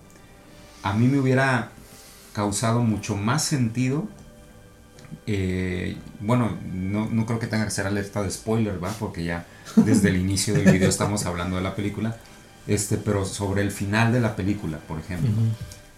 [0.83, 1.71] A mí me hubiera
[2.33, 4.07] causado mucho más sentido.
[5.27, 8.89] Eh, bueno, no, no, creo que tenga que ser alerta de spoiler, ¿va?
[8.99, 9.45] Porque ya
[9.75, 12.17] desde el inicio del video estamos hablando de la película.
[12.67, 15.31] Este, pero sobre el final de la película, por ejemplo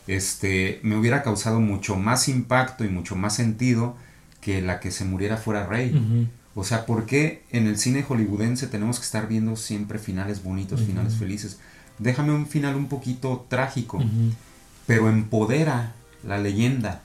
[0.07, 3.95] este, me hubiera causado mucho más impacto y mucho más sentido
[4.39, 6.29] que la que se muriera fuera Rey.
[6.55, 10.81] O sea, ¿por qué en el cine hollywoodense tenemos que estar viendo siempre finales bonitos,
[10.81, 11.59] finales felices?
[11.99, 14.03] Déjame un final un poquito trágico,
[14.87, 15.93] pero empodera
[16.25, 17.03] la leyenda.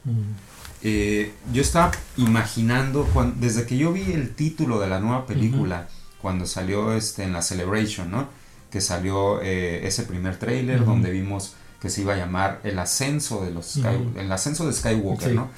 [0.89, 3.09] Eh, yo estaba imaginando,
[3.41, 5.89] desde que yo vi el título de la nueva película,
[6.23, 8.29] cuando salió este, en la Celebration, ¿no?
[8.71, 13.45] Que salió eh, ese primer trailer donde vimos que se iba a llamar El ascenso
[13.45, 15.49] de los el ascenso de Skywalker, ¿no?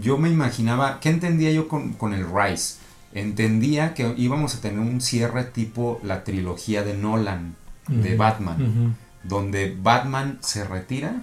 [0.00, 2.76] Yo me imaginaba, ¿qué entendía yo con, el Rise?
[3.12, 7.54] Entendía que íbamos a tener un cierre tipo la trilogía de Nolan,
[7.86, 11.22] de Batman, donde Batman se retira,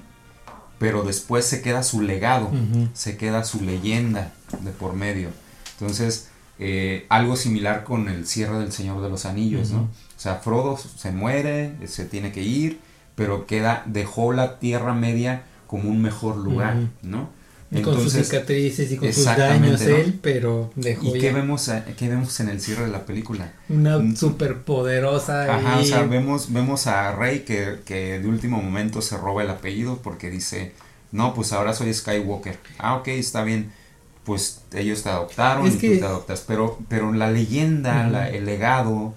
[0.78, 2.52] pero después se queda su legado,
[2.94, 5.30] se queda su leyenda de por medio.
[5.80, 9.82] Entonces, eh, algo similar con el cierre del Señor de los Anillos, ¿no?
[9.82, 12.80] O sea, Frodo se muere, se tiene que ir,
[13.16, 17.30] pero queda, dejó la Tierra Media como un mejor lugar, ¿no?
[17.84, 22.40] Con sus cicatrices y con sus daños él, pero dejó ¿Y qué vemos, qué vemos
[22.40, 23.54] en el cierre de la película?
[23.70, 25.56] Una super poderosa.
[25.56, 29.50] Ajá, o sea, vemos, vemos a Rey que, que de último momento se roba el
[29.50, 30.74] apellido porque dice,
[31.12, 32.58] no, pues ahora soy Skywalker.
[32.78, 33.72] Ah, ok, está bien.
[34.24, 36.44] Pues ellos te adoptaron y tú te adoptas.
[36.48, 39.14] Pero, pero la leyenda, el legado,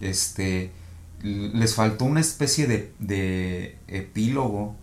[0.00, 0.72] este
[1.22, 4.76] les faltó una especie de, epílogo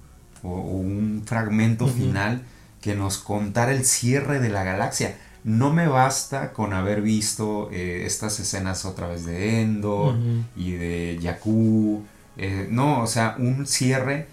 [0.44, 2.44] o, un fragmento final
[2.82, 5.18] que nos contara el cierre de la galaxia.
[5.44, 10.16] No me basta con haber visto eh, estas escenas otra vez de Endor
[10.56, 12.04] y de Jakku.
[12.38, 14.28] Eh, no, o sea, un cierre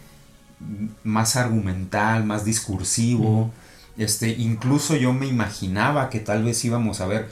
[1.04, 3.50] más argumental, más discursivo.
[3.96, 7.28] Este, incluso yo me imaginaba que tal vez íbamos a ver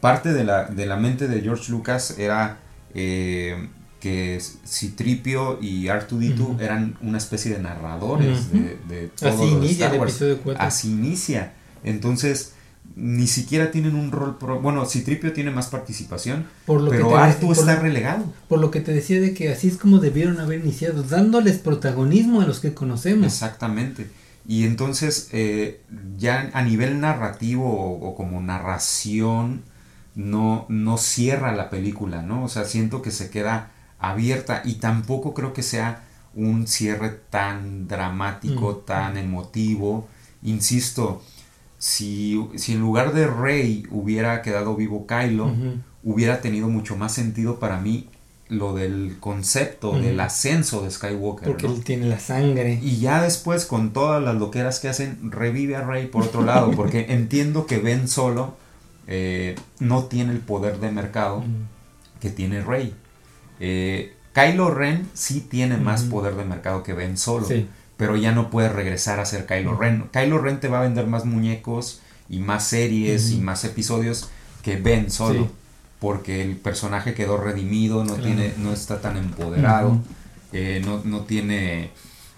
[0.00, 2.58] parte de la, de la mente de George Lucas era
[2.94, 3.68] eh,
[4.00, 10.02] que Citripio y Artudito eran una especie de narradores de, de, todo Así inicia el
[10.02, 10.64] episodio 4.
[10.64, 11.52] Así inicia.
[11.84, 12.54] Entonces,
[12.96, 14.36] ni siquiera tienen un rol.
[14.62, 18.24] bueno, Citripio tiene más participación, por lo pero Artu está relegado.
[18.48, 22.40] Por lo que te decía de que así es como debieron haber iniciado, dándoles protagonismo
[22.40, 23.26] a los que conocemos.
[23.26, 24.08] Exactamente.
[24.48, 25.82] Y entonces, eh,
[26.16, 29.62] ya a nivel narrativo o, o, como narración,
[30.14, 32.44] no, no cierra la película, ¿no?
[32.44, 33.70] O sea, siento que se queda
[34.00, 38.86] abierta y tampoco creo que sea un cierre tan dramático, mm.
[38.86, 40.08] tan emotivo.
[40.42, 41.22] Insisto,
[41.78, 45.52] si, si, en lugar de Rey hubiera quedado vivo Kylo,
[46.02, 48.08] hubiera tenido mucho más sentido para mí
[48.50, 51.48] lo del concepto del ascenso de Skywalker.
[51.48, 52.80] Porque él tiene la sangre.
[52.82, 56.72] Y ya después, con todas las loqueras que hacen, revive a Rey por otro lado,
[56.72, 58.56] porque entiendo que Ben solo
[59.06, 61.44] eh, no tiene el poder de mercado
[62.20, 62.94] que tiene Rey.
[63.60, 67.46] Eh, Kylo Ren sí tiene más poder de mercado que Ben Solo.
[67.96, 70.04] Pero ya no puede regresar a ser Kylo Ren.
[70.12, 74.30] Kylo Ren te va a vender más muñecos y más series y más episodios
[74.62, 75.48] que Ben Solo.
[75.98, 80.00] Porque el personaje quedó redimido, no, tiene, no está tan empoderado,
[80.50, 81.90] eh, no, no, tiene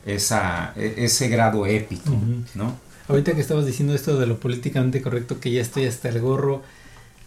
[0.05, 2.11] esa, e, ese grado épico,
[2.57, 2.75] ¿no?
[3.07, 6.63] Ahorita que estabas diciendo esto de lo políticamente correcto, que ya estoy hasta el gorro,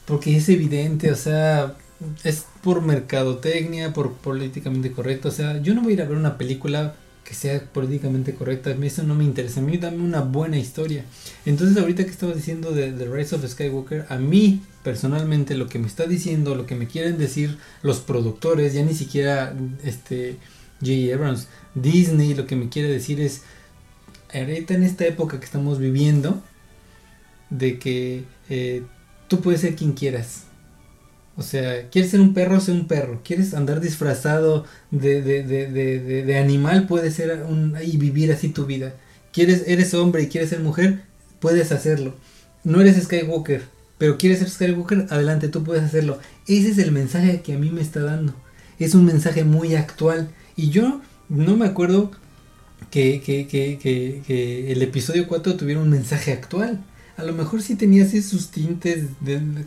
[0.06, 1.76] porque es evidente, o sea,
[2.24, 5.30] es por mercadotecnia, por políticamente correcto.
[5.30, 8.76] O sea, yo no voy a ir a ver una película que sea políticamente correcta.
[8.82, 9.60] Eso no me interesa.
[9.60, 11.06] A mí dame una buena historia.
[11.46, 15.80] Entonces, ahorita que estaba diciendo de The Rise of Skywalker, a mí personalmente lo que
[15.80, 20.38] me está diciendo, lo que me quieren decir los productores, ya ni siquiera este
[20.82, 21.16] J.
[21.16, 23.41] Abrams, Disney, lo que me quiere decir es
[24.34, 26.43] ahorita en esta época que estamos viviendo,
[27.50, 28.84] de que eh,
[29.28, 30.43] tú puedes ser quien quieras
[31.38, 33.21] o sea, quieres ser un perro, sé un perro.
[33.23, 38.65] Quieres andar disfrazado de, de, de, de, animal, puedes ser un, y vivir así tu
[38.65, 38.95] vida.
[39.33, 41.03] Quieres, eres hombre y quieres ser mujer,
[41.39, 42.15] puedes hacerlo.
[42.63, 43.63] No eres Skywalker,
[43.97, 46.19] pero quieres ser Skywalker, adelante, tú puedes hacerlo.
[46.47, 48.33] Ese es el mensaje que a mí me está dando.
[48.79, 50.29] Es un mensaje muy actual.
[50.55, 52.11] Y yo no me acuerdo
[52.91, 56.81] que, que, que, que el episodio 4 tuviera un mensaje actual
[57.18, 59.05] a lo mejor sí tenía así sus tintes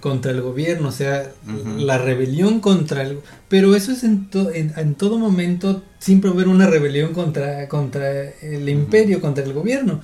[0.01, 1.32] contra el gobierno, o sea,
[1.78, 3.20] la rebelión contra el...
[3.49, 9.22] Pero eso es en, en, todo momento, siempre haber una rebelión contra, contra el imperio,
[9.22, 10.01] contra el gobierno.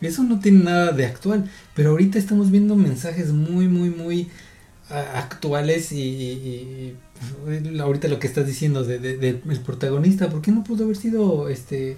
[0.00, 4.28] Eso no tiene nada de actual, pero ahorita estamos viendo mensajes muy, muy, muy
[4.90, 6.94] actuales y,
[7.80, 11.48] ahorita lo que estás diciendo de, de, el protagonista, ¿por qué no pudo haber sido
[11.48, 11.96] este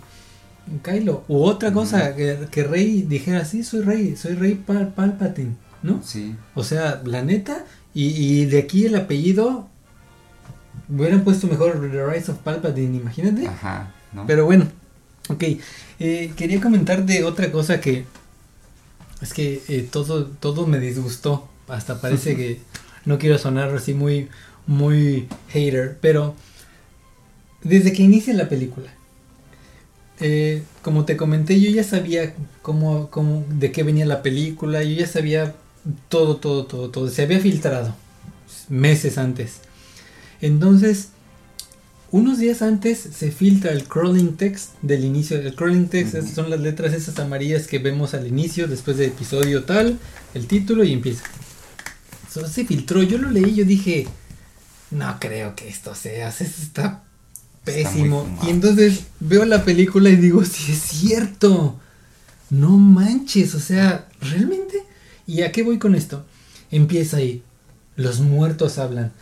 [0.82, 1.24] Kylo.
[1.28, 6.02] U otra cosa, que, Rey dijera, sí, soy Rey, soy Rey Palpatine, ¿no?
[6.04, 6.36] Sí.
[6.54, 9.68] O sea, la neta, y, de aquí el apellido,
[10.88, 13.46] hubieran puesto mejor The Rise of Palpatine, imagínate.
[13.46, 14.26] Ajá, ¿no?
[14.26, 14.66] Pero bueno,
[15.28, 15.44] ok.
[15.98, 18.04] Eh, quería comentar de otra cosa que
[19.20, 21.48] es que eh, todo, todo me disgustó.
[21.68, 22.60] Hasta parece que
[23.04, 24.28] no quiero sonar así muy,
[24.66, 26.34] muy hater, pero
[27.62, 28.90] desde que inicia la película
[30.20, 34.92] eh, como te comenté, yo ya sabía cómo, cómo, de qué venía la película, yo
[34.92, 35.54] ya sabía
[36.08, 37.08] todo, todo, todo, todo.
[37.08, 37.94] Se había filtrado
[38.68, 39.60] meses antes.
[40.40, 41.08] Entonces,
[42.10, 45.38] unos días antes se filtra el crawling text del inicio.
[45.38, 49.64] El crawling text son las letras esas amarillas que vemos al inicio, después del episodio
[49.64, 49.98] tal,
[50.34, 51.24] el título y empieza.
[52.28, 54.06] Eso se filtró, yo lo leí, yo dije,
[54.90, 57.04] no creo que esto sea, está
[57.64, 58.26] pésimo.
[58.46, 61.78] Y entonces veo la película y digo, sí es cierto.
[62.50, 64.84] No manches, o sea, ¿realmente?
[65.26, 66.24] ¿Y a qué voy con esto?
[66.70, 67.42] Empieza ahí.
[67.96, 69.12] Los muertos hablan.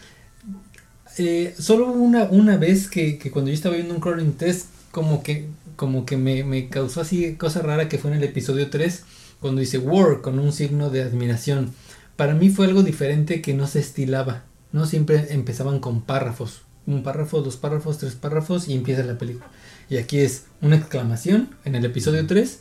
[1.18, 5.48] Eh, solo una, una vez que, cuando yo estaba viendo un crawling test, como que,
[5.76, 9.02] como que me, me, causó así cosa rara que fue en el episodio 3,
[9.40, 11.72] cuando dice war con un signo de admiración.
[12.16, 14.44] Para mí fue algo diferente que no se estilaba.
[14.72, 19.46] No siempre empezaban con párrafos un párrafo, dos párrafos, tres párrafos y empieza la película.
[19.90, 22.60] Y aquí es una exclamación en el episodio 3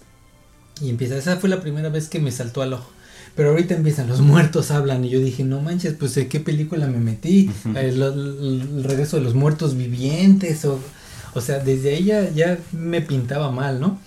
[0.81, 1.17] y empieza.
[1.17, 2.91] Esa fue la primera vez que me saltó al ojo.
[3.35, 6.87] Pero ahorita empiezan, los muertos hablan y yo dije, no manches, pues de qué película
[6.87, 7.49] me metí.
[7.75, 10.79] el, regreso de los muertos vivientes o,
[11.33, 12.05] o sea, desde ahí
[12.35, 13.99] ya, me pintaba mal, ¿no?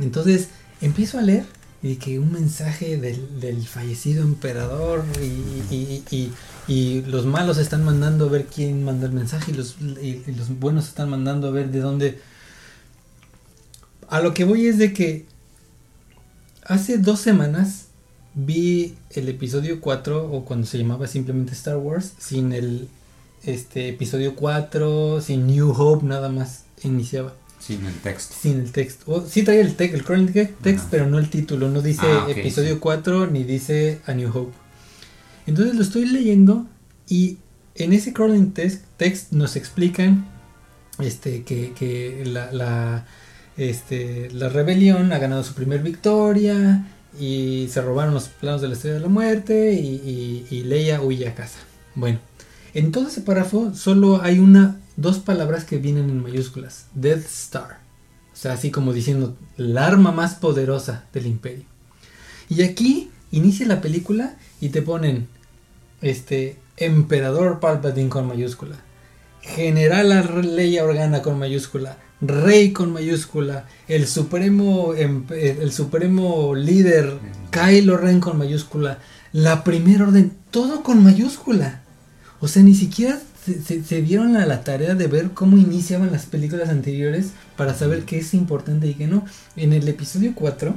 [0.00, 0.48] Entonces
[0.80, 1.44] empiezo a leer
[1.82, 6.32] y que un mensaje del, del fallecido emperador y, y, y
[6.68, 10.88] los malos están mandando a ver quién manda el mensaje y los, y, los buenos
[10.88, 12.20] están mandando a ver de dónde...
[14.08, 15.26] A lo que voy es de que
[16.64, 17.86] hace dos semanas
[18.34, 22.88] vi el episodio 4 o cuando se llamaba simplemente Star Wars sin el
[23.44, 27.34] este episodio 4, sin New Hope nada más iniciaba.
[27.58, 28.34] Sin el texto.
[28.40, 29.26] Sin el texto.
[29.28, 30.32] sí traía el, text, el current
[30.62, 31.68] text, pero no el título.
[31.68, 34.61] No dice ah, episodio 4 ni dice A New Hope.
[35.46, 36.66] Entonces lo estoy leyendo
[37.08, 37.38] y
[37.74, 40.26] en ese crawling text, nos explican
[40.98, 43.06] este, que, la,
[43.56, 46.86] este, la rebelión ha ganado su primer victoria
[47.18, 51.28] y se robaron los planos de la estrella de la muerte y, y, Leia huye
[51.28, 51.58] a casa.
[51.94, 52.18] Bueno,
[52.74, 56.86] en todo ese párrafo solo hay una, dos palabras que vienen en mayúsculas.
[56.94, 57.80] Death Star.
[58.32, 61.64] O sea, así como diciendo, la arma más poderosa del imperio.
[62.48, 65.26] Y aquí inicia la película y te ponen
[66.02, 68.76] este Emperador Palpatine con mayúscula,
[69.40, 77.18] General Leia Organa con mayúscula, Rey con mayúscula, el supremo el supremo líder
[77.50, 78.98] Kylo Ren con mayúscula,
[79.32, 81.82] la primera orden, todo con mayúscula.
[82.38, 86.26] O sea, ni siquiera se, se, dieron a la tarea de ver cómo iniciaban las
[86.26, 89.24] películas anteriores para saber qué es importante y qué no.
[89.56, 90.72] En el episodio 4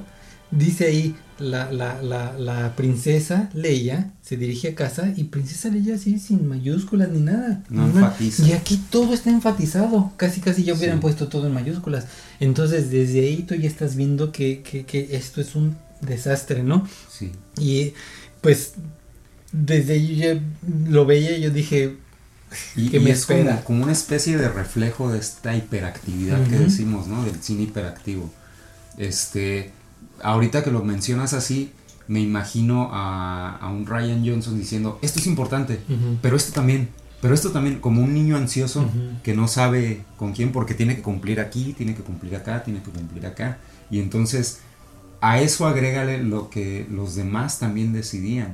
[0.56, 5.96] dice ahí la, la, la, la princesa Leia se dirige a casa y princesa Leia
[5.96, 7.64] así sin mayúsculas ni nada.
[7.70, 8.48] No enfatiza.
[8.48, 10.14] Y aquí todo está enfatizado.
[10.18, 12.08] Casi casi ya hubieran puesto todo en mayúsculas.
[12.40, 16.88] Entonces desde ahí tú ya estás viendo que, que, que esto es un desastre, ¿no?
[17.12, 17.32] Sí.
[17.60, 17.94] Y
[18.42, 18.74] pues
[19.52, 20.40] desde ahí yo
[20.90, 21.98] lo veía y yo dije
[22.76, 23.26] y, que me es?
[23.26, 27.24] Como, una especie de reflejo de esta hiperactividad que decimos, ¿no?
[27.26, 28.32] Del cine hiperactivo.
[28.98, 29.72] Este,
[30.22, 31.72] ahorita que lo mencionas así,
[32.08, 35.80] me imagino a, a un Ryan Johnson diciendo, esto es importante,
[36.22, 36.90] pero esto también,
[37.22, 38.88] pero esto también, como un niño ansioso
[39.24, 42.82] que no sabe con quién, porque tiene que cumplir aquí, tiene que cumplir acá, tiene
[42.84, 43.58] que cumplir acá.
[43.90, 44.60] Y entonces
[45.22, 48.54] a eso agrégale lo que los demás también decidían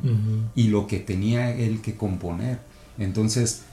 [0.55, 2.59] y lo que tenía él que componer.
[2.97, 3.63] Entonces,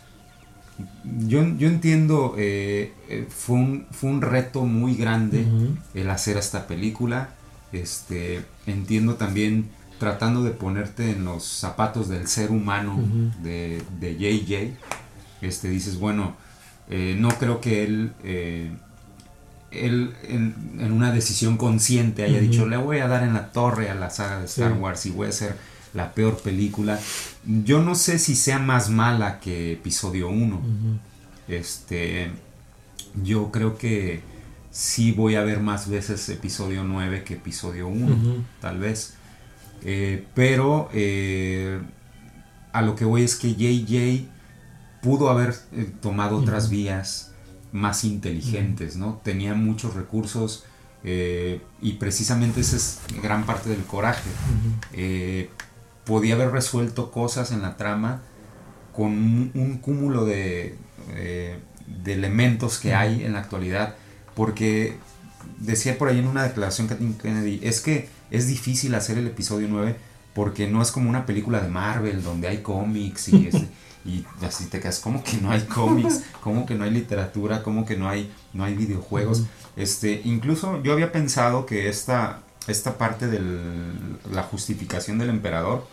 [1.27, 5.47] yo, yo entiendo, eh, eh, fue, un, fue un reto muy grande
[5.95, 7.31] el hacer esta película.
[7.73, 12.99] Este, entiendo también tratando de ponerte en los zapatos del ser humano
[13.43, 14.77] de, de JJ.
[15.41, 16.37] Este, dices, bueno,
[16.89, 18.13] eh, no creo que él
[19.71, 23.95] él en, una decisión consciente haya dicho, le voy a dar en la torre a
[23.95, 25.57] la saga de Star Wars y voy a ser
[25.95, 26.99] la peor película.
[27.45, 30.61] Yo no sé si sea más mala que episodio 1.
[31.49, 32.31] Este,
[33.23, 34.23] yo creo que
[34.79, 39.15] sí voy a ver más veces episodio 9 que episodio 1, tal vez.
[39.83, 41.81] Eh, pero eh,
[42.73, 44.29] a lo que voy es que JJ
[45.03, 47.33] pudo haber eh, tomado otras vías
[47.73, 49.21] más inteligentes, ¿no?
[49.25, 50.65] Tenía muchos recursos
[51.03, 54.31] y precisamente esa es gran parte del coraje.
[56.05, 58.23] Podía haber resuelto cosas en la trama
[58.93, 59.11] con
[59.55, 60.77] un, cúmulo de,
[61.09, 63.97] de, elementos que hay en la actualidad,
[64.39, 64.97] porque
[65.59, 69.67] decía por ahí en una declaración Kathleen Kennedy, es que es difícil hacer el episodio
[69.69, 69.97] 9
[70.33, 73.49] porque no es como una película de Marvel donde hay cómics y...
[73.49, 73.69] Este,
[74.05, 76.23] y así te quedas, como que no hay cómics?
[76.41, 77.65] como que no hay literatura?
[77.65, 79.43] como que no hay, no hay videojuegos?
[79.77, 83.41] este, incluso yo había pensado que esta, esta parte de
[84.33, 85.85] la justificación del emperador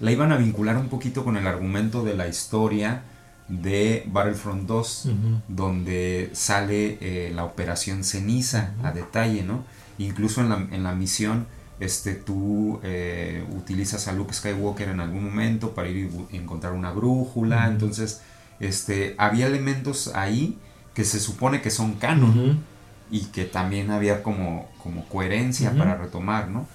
[0.00, 3.02] la iban a vincular un poquito con el argumento de la historia
[3.48, 5.08] de Battlefront 2,
[5.48, 9.64] donde sale eh, la operación ceniza a detalle, ¿no?
[9.98, 11.46] Incluso en la, en la misión
[11.78, 16.90] este, tú eh, utilizas a Luke Skywalker en algún momento para ir a encontrar una
[16.90, 18.22] brújula, entonces
[18.60, 20.58] este, había elementos ahí
[20.94, 22.64] que se supone que son canon
[23.10, 26.66] y que también había como, como coherencia para retomar, ¿no?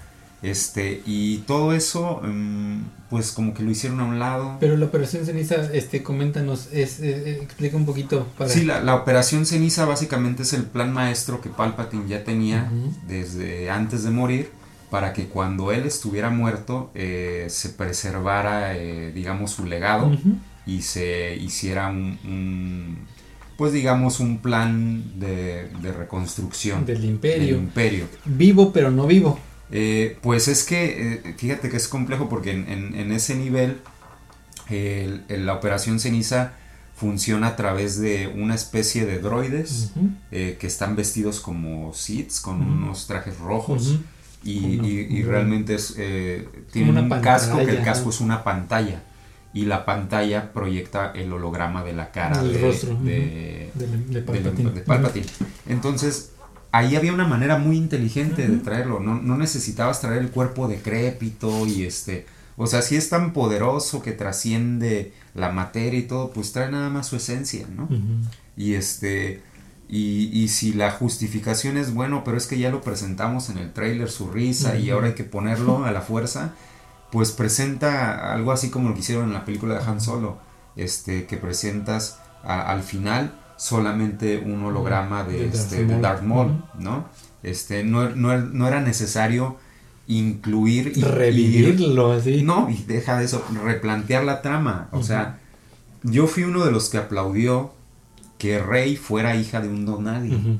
[0.42, 2.80] Este, y todo eso, mm,
[3.10, 4.56] pues como que lo hicieron a un lado.
[4.58, 8.50] Pero la operación ceniza, este, coméntanos, es, eh, eh, explica un poquito para...
[8.50, 12.70] Sí, la, la, operación ceniza básicamente es el plan maestro que Palpatine ya tenía
[13.06, 14.62] desde antes de morir
[14.92, 20.14] para que cuando él estuviera muerto eh, se preservara, eh, digamos, su legado
[20.66, 22.98] y se hiciera un,
[23.56, 25.66] pues digamos, un plan de,
[25.96, 27.56] reconstrucción del imperio.
[27.56, 28.04] imperio.
[28.26, 29.38] Vivo pero no vivo.
[29.72, 33.80] Eh, pues es que, fíjate que es complejo porque en, ese nivel
[35.28, 36.52] la operación ceniza
[36.94, 39.92] funciona a través de una especie de droides
[40.30, 43.98] que están vestidos como Sith con unos trajes rojos.
[44.44, 49.02] Y, realmente es, eh, tiene un casco que el casco es una pantalla.
[49.54, 53.70] Y la pantalla proyecta el holograma de la cara de, rostro, de,
[54.86, 55.26] Palpatine.
[55.68, 56.31] Entonces,
[56.72, 61.66] ahí había una manera muy inteligente de traerlo, no, no, necesitabas traer el cuerpo decrépito
[61.66, 66.52] y este, o sea, si es tan poderoso que trasciende la materia y todo, pues
[66.52, 67.88] trae nada más su esencia, ¿no?
[68.56, 69.42] Y este
[69.94, 74.10] y, si la justificación es bueno, pero es que ya lo presentamos en el trailer,
[74.10, 76.54] su risa, y ahora hay que ponerlo a la fuerza,
[77.10, 80.38] pues presenta algo así como lo que hicieron en la película de Han Solo,
[80.76, 87.04] este, que presentas al final solamente un holograma de, este, de Darth Maul, ¿no?
[87.44, 89.56] Este, no, no, era necesario
[90.08, 92.42] incluir y revivirlo así.
[92.42, 94.88] No, y deja de eso, replantear la trama.
[94.90, 95.38] O sea,
[96.02, 97.72] yo fui uno de los que aplaudió
[98.36, 100.58] que Rey fuera hija de un don nadie.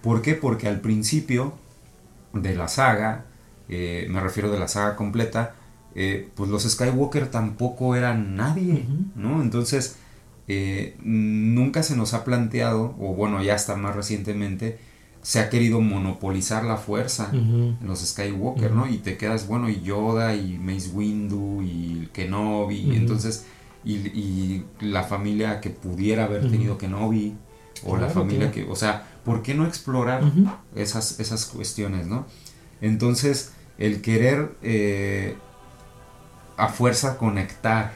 [0.00, 0.32] ¿Por qué?
[0.32, 1.52] Porque al principio
[2.32, 3.26] de la saga,
[3.68, 5.54] eh, me refiero de la saga completa,
[5.94, 8.86] eh, pues los Skywalker tampoco eran nadie,
[9.16, 9.42] ¿no?
[9.42, 9.96] Entonces,
[10.48, 14.78] eh, nunca se nos ha planteado, o bueno, ya hasta más recientemente,
[15.20, 18.88] se ha querido monopolizar la fuerza en los Skywalker, ¿no?
[18.88, 23.44] Y te quedas, bueno, y Yoda, y Mace Windu, y Kenobi, entonces
[23.84, 27.34] y, la familia que pudiera haber tenido Kenobi
[27.84, 30.22] o la familia que, o sea, ¿por qué no explorar
[30.74, 32.26] esas, esas cuestiones, no?
[32.80, 35.36] Entonces, el querer eh,
[36.56, 37.92] a fuerza conectar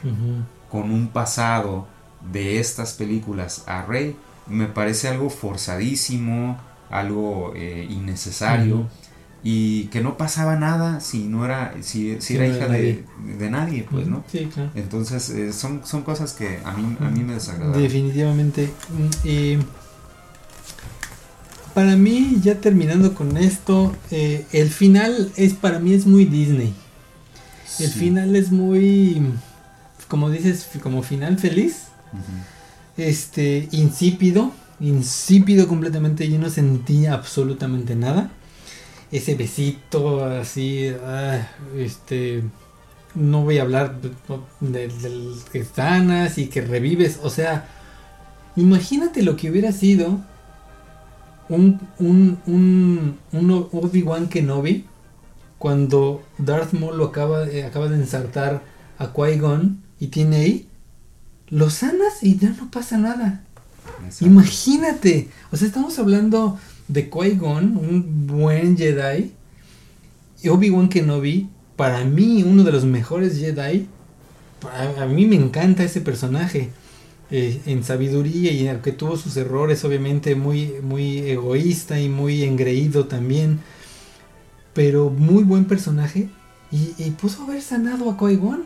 [0.69, 1.87] con un pasado
[2.31, 4.15] de estas películas a Rey,
[4.47, 6.59] me parece algo forzadísimo,
[6.89, 8.87] algo eh, innecesario
[9.43, 13.03] y que no pasaba nada si no era si, si era hija de,
[13.37, 14.71] de, nadie pues no sí, claro.
[14.73, 17.81] entonces eh, son, son cosas que a mí a mí me desagradan.
[17.81, 18.69] Definitivamente.
[19.25, 19.57] Y
[21.73, 26.73] para mí ya terminando con esto eh, el final es para mí es muy Disney.
[27.79, 29.21] El final es muy
[30.07, 31.87] como dices como final feliz
[32.97, 38.29] este insípido insípido completamente yo no sentía absolutamente nada.
[39.11, 41.47] Ese besito así, ah,
[41.77, 42.43] este,
[43.13, 43.99] no voy a hablar
[44.59, 44.91] de,
[45.51, 47.67] que sanas y que revives, o sea,
[48.55, 50.19] imagínate lo que hubiera sido
[51.47, 53.17] un, un,
[53.71, 54.85] Obi-Wan Kenobi
[55.59, 58.63] cuando Darth Maul lo acaba, acaba de ensartar
[58.97, 60.67] a Qui-Gon y tiene ahí,
[61.53, 63.43] lo sanas y ya no pasa nada.
[64.21, 69.31] Imagínate, o sea, estamos hablando de Qui-Gon, un buen Jedi.
[70.41, 73.87] Y Obi-Wan Kenobi, para mí, uno de los mejores Jedi.
[74.97, 76.71] A, mí me encanta ese personaje.
[77.29, 83.05] Eh, en sabiduría y aunque tuvo sus errores, obviamente muy, muy egoísta y muy engreído
[83.05, 83.59] también.
[84.73, 86.29] Pero muy buen personaje.
[86.71, 88.63] Y, y puso haber sanado a Qui-Gon.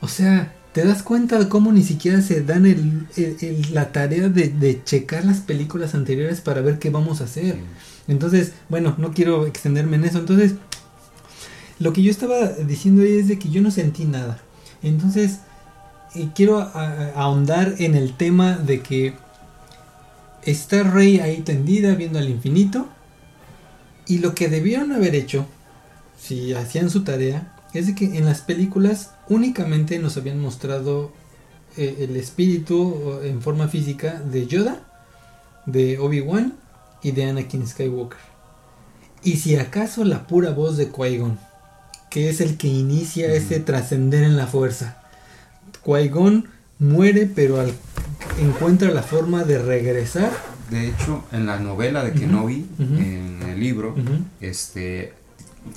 [0.00, 3.06] O sea, te das cuenta de cómo ni siquiera se dan el,
[3.72, 7.56] la tarea de, checar las películas anteriores para ver qué vamos a hacer.
[8.08, 10.18] Entonces, bueno, no quiero extenderme en eso.
[10.18, 10.54] Entonces,
[11.78, 14.38] lo que yo estaba diciendo ahí es de que yo no sentí nada.
[14.82, 15.40] Entonces,
[16.14, 19.14] eh, quiero ahondar en el tema de que
[20.42, 22.88] está Rey ahí tendida viendo al infinito.
[24.06, 25.46] Y lo que debieron haber hecho,
[26.18, 31.12] si hacían su tarea, es de que en las películas únicamente nos habían mostrado
[31.76, 34.82] eh, el espíritu en forma física de Yoda,
[35.66, 36.54] de Obi-Wan
[37.02, 38.18] y de Anakin Skywalker.
[39.22, 41.38] Y si acaso la pura voz de Qui-Gon,
[42.10, 45.02] que es el que inicia ese trascender en la fuerza.
[45.84, 47.72] Qui-Gon muere, pero al,
[48.40, 50.32] encuentra la forma de regresar.
[50.70, 53.94] De hecho, en la novela de Kenobi, en el libro,
[54.40, 55.14] este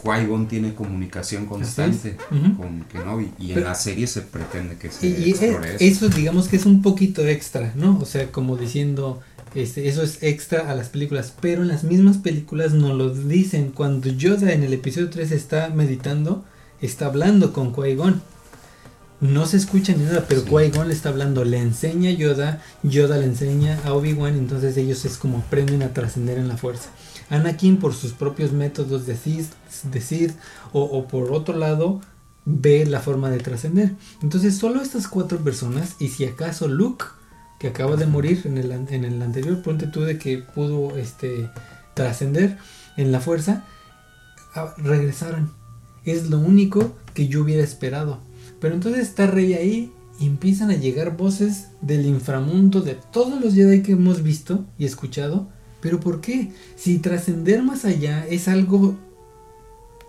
[0.03, 5.29] Qui-Gon tiene comunicación constante con Kenobi y en la serie se pretende que se y,
[5.29, 6.09] explore eso.
[6.09, 7.99] digamos que es un poquito extra, ¿no?
[7.99, 9.21] O sea, como diciendo
[9.53, 13.71] este, eso es extra a las películas, pero en las mismas películas nos lo dicen
[13.71, 16.43] cuando Yoda en el episodio 3 está meditando,
[16.81, 18.21] está hablando con Qui-Gon.
[19.21, 23.17] No se escucha ni nada, pero Qui-Gon le está hablando, le enseña a Yoda, Yoda
[23.17, 26.89] le enseña a Obi-Wan, entonces ellos es como aprenden a trascender en la fuerza.
[27.29, 30.31] Anakin por sus propios métodos de Sith,
[30.71, 32.01] o, por otro lado
[32.45, 33.95] ve la forma de trascender.
[34.21, 37.05] Entonces solo estas cuatro personas y si acaso Luke
[37.59, 41.49] que acaba de morir en el, en el anterior, ponte tú de que pudo este,
[41.93, 42.57] trascender
[42.97, 43.63] en la fuerza,
[44.53, 45.51] ah, regresaron.
[46.03, 48.19] Es lo único que yo hubiera esperado.
[48.59, 53.53] Pero entonces está Rey ahí y empiezan a llegar voces del inframundo de todos los
[53.53, 55.49] Jedi que hemos visto y escuchado
[55.85, 56.49] pero ¿por qué?
[56.75, 58.97] Si trascender más allá es algo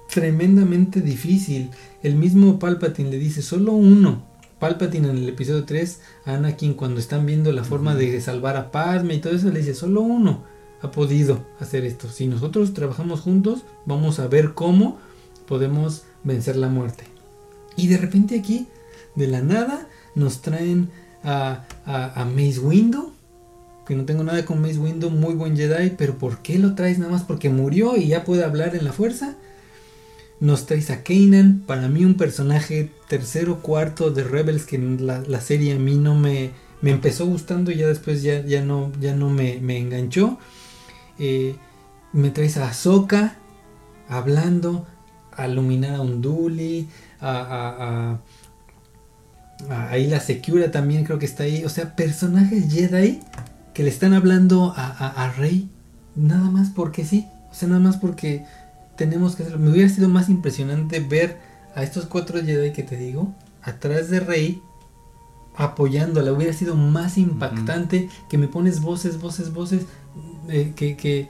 [0.08, 1.68] tremendamente difícil.
[2.02, 4.24] El mismo Palpatine le dice, solo uno.
[4.58, 8.70] Palpatine en el episodio 3, a Anakin cuando están viendo la forma de salvar a
[8.70, 10.44] Padme y todo eso, le dice, solo uno
[10.80, 12.08] ha podido hacer esto.
[12.08, 14.96] Si nosotros trabajamos juntos, vamos a ver cómo
[15.46, 17.04] podemos vencer la muerte.
[17.76, 18.66] Y de repente aquí,
[19.14, 20.88] de la nada, nos traen
[21.22, 23.12] a, a, a Mace Windu
[23.86, 26.98] que no tengo nada con Mace Windu, muy buen Jedi, pero ¿por qué lo traes
[26.98, 29.36] nada más porque murió y ya puede hablar en la fuerza?
[30.40, 35.40] Nos traes a Kanan, para mí un personaje tercero, cuarto de Rebels que en la,
[35.40, 36.50] serie a mí no me,
[36.82, 40.38] me empezó gustando y ya después ya, ya no, ya no me, me enganchó.
[41.18, 41.54] Eh,
[42.12, 43.36] me traes a Ahsoka
[44.08, 44.86] hablando,
[45.32, 46.88] a Luminar a Unduli,
[47.20, 48.20] a, a,
[49.70, 51.64] a, ahí la Secura también creo que está ahí.
[51.64, 53.20] O sea, personajes Jedi
[53.76, 55.68] que le están hablando a, Rey
[56.14, 57.26] nada más porque sí.
[57.50, 58.46] O sea, nada más porque
[58.96, 59.58] tenemos que hacerlo.
[59.62, 61.36] Me hubiera sido más impresionante ver
[61.74, 64.62] a estos cuatro Jedi que te digo atrás de Rey
[65.56, 66.32] apoyándola.
[66.32, 69.84] Hubiera sido más impactante que me pones voces, voces, voces.
[70.48, 71.28] Eh, que, que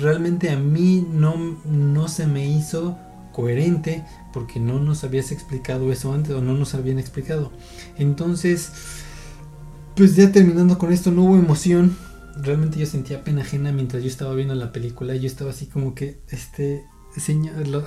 [0.00, 2.96] realmente a mí no, no se me hizo
[3.34, 7.52] coherente porque no nos habías explicado eso antes o no nos habían explicado.
[7.98, 8.72] Entonces,
[9.98, 11.96] pues ya terminando con esto, no hubo emoción.
[12.40, 15.16] Realmente yo sentía pena ajena mientras yo estaba viendo la película.
[15.16, 16.84] Yo estaba así como que, este,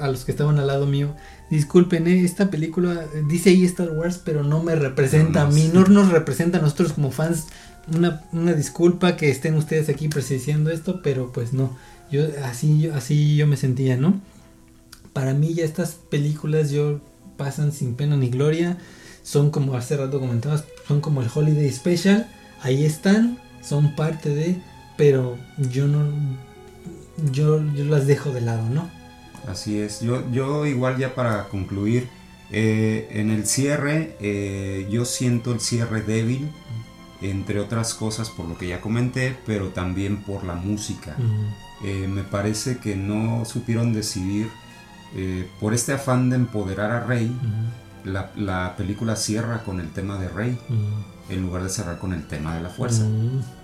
[0.01, 1.15] a los que estaban al lado mío,
[1.49, 2.25] disculpen, ¿eh?
[2.25, 6.57] esta película dice ahí Star Wars, pero no me representa a mí, no nos representa
[6.57, 7.45] a nosotros como fans.
[7.95, 11.77] Una, una disculpa que estén ustedes aquí presenciando esto, pero pues no.
[12.11, 14.19] Yo así, yo, así yo me sentía, ¿no?
[15.13, 16.99] Para mí ya estas películas yo
[17.37, 18.77] pasan sin pena ni gloria.
[19.23, 22.27] Son como hace rato comentabas, son como el Holiday Special.
[22.61, 24.61] Ahí están, son parte de,
[24.97, 26.05] pero yo no,
[27.31, 28.89] yo, yo las dejo de lado, ¿no?
[29.47, 30.01] Así es.
[30.01, 32.07] Yo, yo igual ya para concluir,
[32.51, 36.51] eh, en el cierre, eh, yo siento el cierre débil
[37.21, 41.15] entre otras cosas por lo que ya comenté, pero también por la música.
[41.83, 44.49] Eh, me parece que no supieron decidir,
[45.59, 47.31] por este afán de empoderar a Rey,
[48.03, 50.57] la, la, película cierra con el tema de Rey,
[51.29, 53.03] en lugar de cerrar con el tema de la fuerza.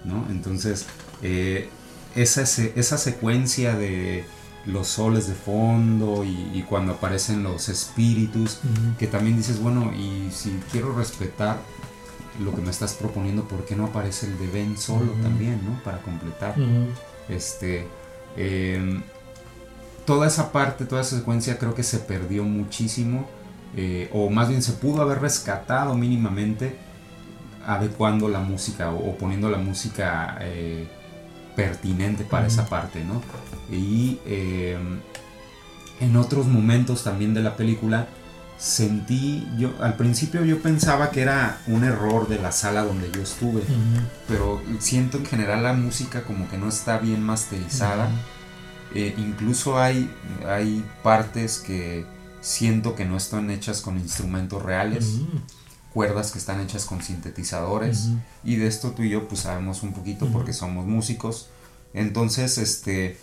[0.05, 0.25] ¿no?
[0.29, 0.85] Entonces,
[1.21, 1.69] eh,
[2.15, 4.25] esa, esa secuencia de
[4.65, 8.59] los soles de fondo y, y cuando aparecen los espíritus,
[8.97, 11.57] que también dices, bueno, y si quiero respetar
[12.39, 15.81] lo que me estás proponiendo, ¿por qué no aparece el de Ben solo también, ¿no?
[15.83, 16.55] Para completar.
[17.29, 17.87] Este.
[18.35, 19.01] Eh,
[20.05, 23.29] toda esa parte, toda esa secuencia creo que se perdió muchísimo.
[23.75, 26.77] Eh, o más bien se pudo haber rescatado mínimamente
[27.65, 30.87] adecuando la música o, o poniendo la música eh,
[31.55, 33.21] pertinente para esa parte, ¿no?
[33.71, 34.19] Y
[35.99, 38.07] en otros momentos también de la película
[38.57, 43.21] sentí, yo al principio yo pensaba que era un error de la sala donde yo
[43.21, 43.61] estuve,
[44.27, 48.09] pero siento en general la música como que no está bien masterizada.
[48.95, 50.09] Eh, incluso hay,
[50.47, 52.05] hay partes que
[52.47, 55.19] siento que no están hechas con instrumentos reales,
[55.93, 58.09] cuerdas que están hechas con sintetizadores,
[58.43, 61.49] y de esto tú y yo pues sabemos un poquito porque somos músicos.
[61.93, 63.17] Entonces, este,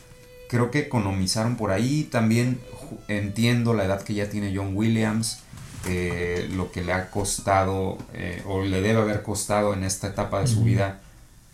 [0.49, 2.05] creo que economizaron por ahí.
[2.05, 2.61] También
[3.09, 5.39] entiendo la edad que ya tiene John Williams,
[5.87, 10.41] eh, lo que le ha costado eh, o le debe haber costado en esta etapa
[10.41, 11.01] de su vida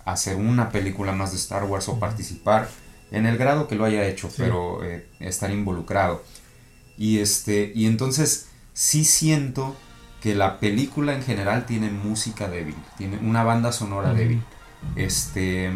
[0.05, 2.69] hacer una película más de Star Wars o participar
[3.13, 6.23] en el grado que lo haya hecho, pero eh, estar involucrado.
[7.01, 9.75] Y este y entonces sí siento
[10.21, 14.43] que la película en general tiene música débil, tiene una banda sonora débil.
[14.97, 15.71] Este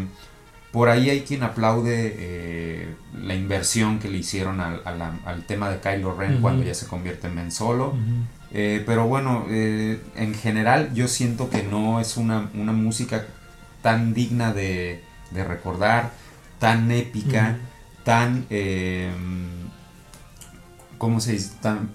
[0.71, 6.15] por ahí hay quien aplaude eh, la inversión que le hicieron al, tema de Kylo
[6.15, 7.95] Ren cuando ya se convierte en Men Solo.
[8.51, 13.25] Eh, pero bueno, eh, en general yo siento que no es una, música
[13.81, 15.01] tan digna de,
[15.33, 16.11] recordar,
[16.59, 17.57] tan épica,
[18.03, 18.45] tan...
[20.97, 21.51] ¿Cómo se dice?
[21.61, 21.89] Tan,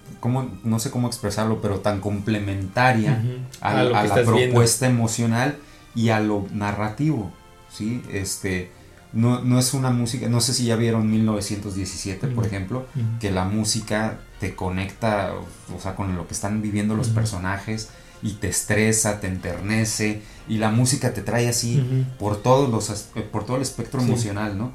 [0.64, 3.22] no sé cómo expresarlo, pero tan complementaria
[3.60, 5.56] a, la propuesta emocional
[5.94, 7.32] y a lo narrativo.
[7.72, 8.02] ¿sí?
[8.12, 8.70] Este,
[9.12, 12.86] no, no, es una música, no sé si ya vieron 1917, por ejemplo,
[13.20, 15.32] que la música te conecta,
[15.74, 17.90] o sea, con lo que están viviendo los personajes
[18.22, 23.44] y te estresa, te enternece y la música te trae así por todos los por
[23.44, 24.72] todo el espectro emocional, ¿no?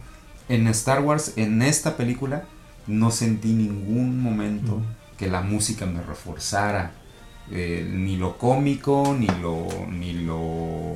[0.48, 2.46] En Star Wars, en esta película,
[2.88, 4.82] no sentí ningún momento
[5.18, 6.92] que la música me reforzara
[7.52, 10.96] eh, ni lo cómico, ni lo, ni lo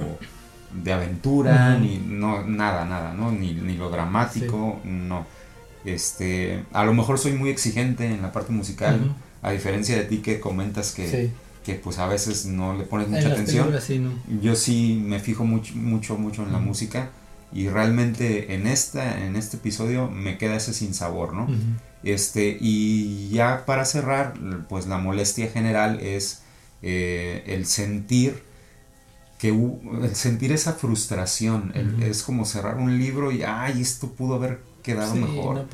[0.74, 3.32] de aventura, ni no, nada, nada, ¿no?
[3.32, 5.26] Ni, lo dramático, no.
[5.86, 10.18] Este, a lo mejor soy muy exigente en la parte musical, a diferencia de ti
[10.18, 11.32] que comentas que,
[11.64, 13.72] que pues a veces no le pones mucha atención.
[14.41, 17.11] Yo sí me fijo mucho, mucho, mucho en la música
[17.51, 21.47] y realmente en esta, en este episodio me queda ese sinsabor, ¿no?
[22.03, 24.34] Este, y ya para cerrar,
[24.69, 26.41] pues la molestia general es
[26.81, 28.43] eh, el sentir
[29.39, 29.55] que
[30.13, 31.71] sentir esa frustración,
[32.01, 35.65] es como cerrar un libro y, ay, esto pudo haber quedado mejor.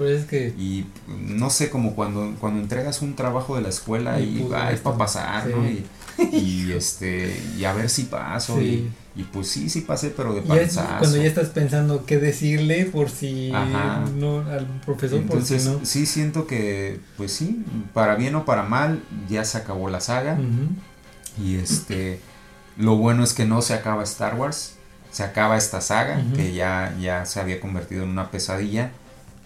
[0.55, 4.97] Y no sé, como cuando, cuando entregas un trabajo de la escuela y, es para
[4.97, 5.67] pasar, ¿no?
[5.67, 8.61] Y, este, y a ver si paso.
[8.61, 8.87] Y,
[9.23, 10.97] pues sí, sí pasé, pero de panzazo.
[10.99, 13.51] Cuando ya estás pensando qué decirle por si
[14.17, 15.85] no al profesor, Entonces, por si no.
[15.85, 17.63] Sí siento que, pues sí,
[17.93, 20.37] para bien o para mal, ya se acabó la saga.
[21.41, 22.19] Y este
[22.77, 24.73] lo bueno es que no se acaba Star Wars,
[25.11, 28.91] se acaba esta saga, que ya, ya se había convertido en una pesadilla.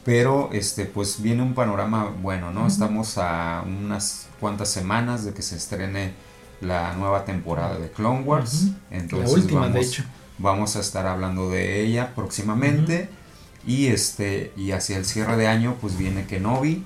[0.04, 2.66] Pero este, pues viene un panorama bueno, ¿no?
[2.66, 6.14] Estamos a unas cuantas semanas de que se estrene
[6.62, 8.68] la nueva temporada de Clone Wars.
[8.92, 10.04] Entonces la última, vamos, de hecho.
[10.38, 13.10] vamos a estar hablando de ella próximamente.
[13.66, 16.84] Y este, y hacia el cierre de año, pues viene Kenobi.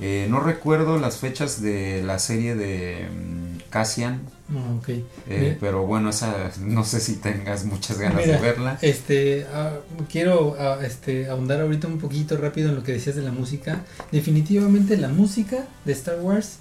[0.00, 4.20] Eh, no recuerdo las fechas de la serie de mm, Cassian.
[4.50, 4.88] Ah, ok.
[5.28, 8.78] eh, pero bueno, esa no sé si tengas muchas ganas Mira, de verla.
[8.80, 9.72] Este, ah,
[10.10, 13.84] quiero ah, este, ahondar ahorita un poquito rápido en lo que decías de la música.
[14.12, 16.58] Definitivamente la música de Star Wars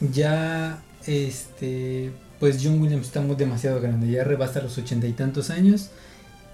[0.00, 2.10] ya, este,
[2.40, 5.90] pues John Williams está muy demasiado grande, ya rebasa los ochenta y tantos años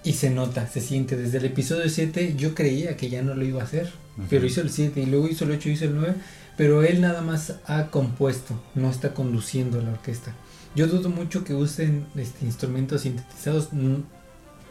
[0.03, 1.15] y se nota, se siente.
[1.17, 3.91] Desde el episodio 7 yo creía que ya no lo iba a hacer,
[4.29, 6.15] pero hizo el 7 y luego hizo el 8 y hizo el 9,
[6.57, 10.33] pero él nada más ha compuesto, no está conduciendo la orquesta.
[10.75, 13.69] Yo dudo mucho que usen este, instrumentos sintetizados.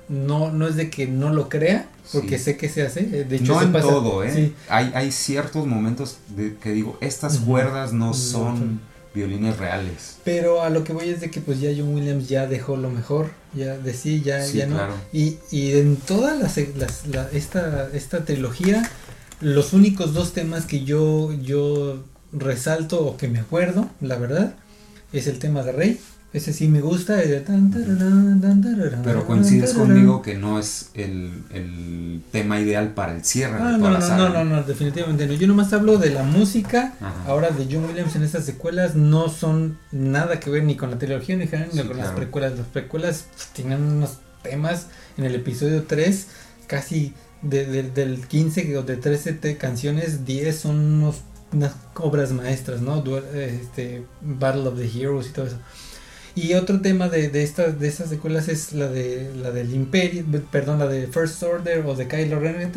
[0.09, 2.45] No, no es de que no lo crea, porque Sí.
[2.45, 3.03] sé que se hace.
[3.25, 4.33] De hecho, no en pasa- todo, ¿eh?
[4.35, 4.55] sí.
[4.69, 8.81] Hay, hay ciertos momentos de, que digo, estas cuerdas no son.
[9.15, 10.17] Violines reales.
[10.25, 12.91] Pero a lo que voy es de que pues ya John Williams ya dejó lo
[12.91, 14.77] mejor, ya de sí, ya, Sí, ya no.
[14.77, 14.95] claro.
[15.13, 18.89] Y, y en toda la, se- las- la- esta, esta trilogía,
[19.41, 24.55] los únicos dos temas que yo, yo resalto o que me acuerdo, la verdad,
[25.13, 26.01] es el tema de Rey.
[26.33, 27.19] Ese sí me gusta.
[29.05, 33.73] Pero coincides conmigo que no es el, el tema ideal para el cierre Ah, de
[33.73, 34.29] no, toda no, la saga.
[34.29, 35.33] no, no, no, definitivamente no.
[35.35, 36.95] Yo nomás hablo de la música.
[37.01, 37.15] Ajá.
[37.27, 40.99] Ahora de John Williams en estas secuelas no son nada que ver ni con la
[40.99, 42.15] trilogía ni con Sí, las claro.
[42.17, 42.57] precuelas.
[42.59, 44.87] Las precuelas tienen unos temas
[45.19, 46.27] en el episodio 3,
[46.69, 47.13] casi
[47.43, 51.17] de- de- del 15 o de 13 te- canciones, 10 son unos,
[51.53, 53.03] unas obras maestras, ¿no?
[53.35, 55.57] Eh, Este, Battle of the Heroes y todo eso.
[56.35, 60.25] Y otro tema de, de estas de estas secuelas es la de la del Imperio,
[60.51, 62.71] perdón, la de First Order o de Kylo Ren.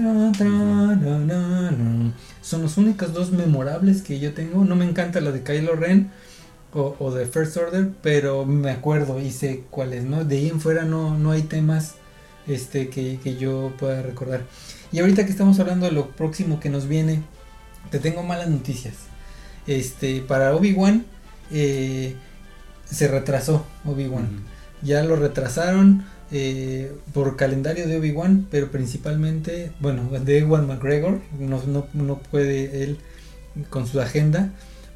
[2.42, 4.66] Son los únicos dos memorables que yo tengo.
[4.66, 6.10] No me encanta la de Kylo Ren
[6.74, 10.26] o, o de First Order, pero me acuerdo y sé cuáles, ¿no?
[10.26, 11.96] De ahí en fuera no, no hay temas
[12.48, 14.42] este que, que yo pueda recordar.
[14.92, 17.22] Y ahorita que estamos hablando de lo próximo que nos viene,
[17.92, 18.96] te tengo malas noticias.
[19.66, 21.06] Este, para Obi-Wan
[21.52, 22.16] eh,
[22.94, 24.44] se retrasó Obi-Wan.
[24.82, 31.62] Ya lo retrasaron eh, por calendario de Obi-Wan, pero principalmente, bueno, de Ewan McGregor, no,
[31.66, 32.98] no, no puede él
[33.70, 34.52] con su agenda,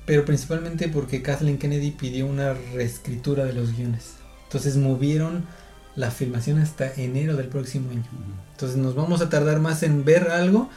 [0.05, 4.13] pero principalmente porque Kathleen Kennedy pidió una reescritura de los guiones.
[4.45, 5.45] Entonces movieron
[5.95, 8.05] la filmación hasta enero del próximo año.
[8.53, 10.69] Entonces nos vamos a tardar más en ver algo.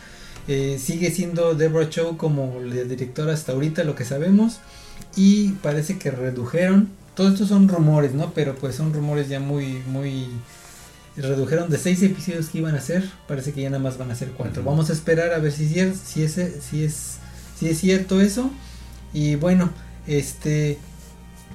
[0.49, 4.61] Eh, sigue siendo Deborah Chow como la directora hasta ahorita, lo que sabemos.
[5.17, 6.89] Y parece que redujeron.
[7.15, 8.33] Todos estos son rumores, ¿no?
[8.35, 10.29] Pero pues son rumores ya muy, muy...
[11.17, 13.09] Redujeron de seis episodios que iban a hacer.
[13.29, 14.63] Parece que ya nada más van a ser cuatro.
[14.63, 17.17] Vamos a esperar a ver si, es si, ese- si, es,
[17.59, 18.51] si es cierto eso.
[19.13, 19.71] Y bueno,
[20.07, 20.79] este...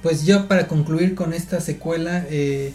[0.02, 2.24] Pues ya para concluir con esta secuela...
[2.30, 2.72] eh,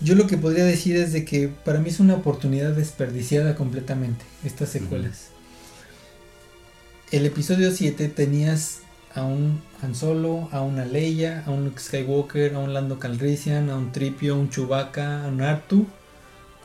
[0.00, 4.24] yo lo que podría decir es de que para mí es una oportunidad desperdiciada completamente
[4.44, 5.30] estas secuelas.
[7.10, 8.78] El episodio 7 tenías
[9.14, 13.70] a un Han Solo, a una Leia, a un Luke Skywalker, a un Lando Calrissian,
[13.70, 15.86] a un Tripio, a un Chewbacca, a un Artu.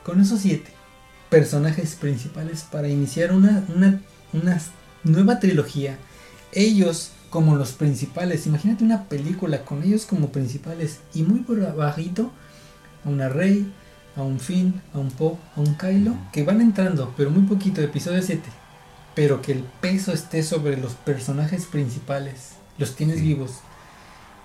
[0.03, 0.71] Con esos siete
[1.29, 4.01] personajes principales para iniciar una, una,
[4.33, 4.61] una
[5.03, 5.97] nueva trilogía.
[6.51, 8.45] Ellos como los principales.
[8.45, 12.31] Imagínate una película con ellos como principales y muy por abajito
[13.03, 13.73] a una Rey,
[14.15, 17.81] a un Finn, a un Poe, a un Kylo, que van entrando, pero muy poquito,
[17.81, 18.62] episodio 7.
[19.15, 23.23] Pero que el peso esté sobre los personajes principales, los tienes Sí.
[23.23, 23.51] vivos.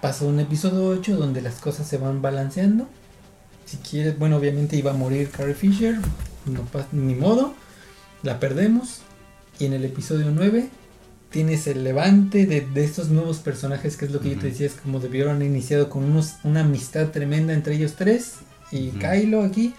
[0.03, 2.89] Pasa un episodio 8 donde las cosas se van balanceando.
[3.65, 5.97] Si quieres, bueno, obviamente iba a morir Carrie Fisher,
[6.47, 7.55] no pasa ni modo,
[8.23, 9.01] la perdemos.
[9.59, 10.69] Y en el episodio 9
[11.31, 14.67] tienes el levante de, de estos nuevos personajes, que es lo que yo te decía,
[14.67, 18.35] es como debieron iniciado con unos, una amistad tremenda entre ellos tres
[18.71, 18.91] y.
[18.91, 19.75] Kylo aquí.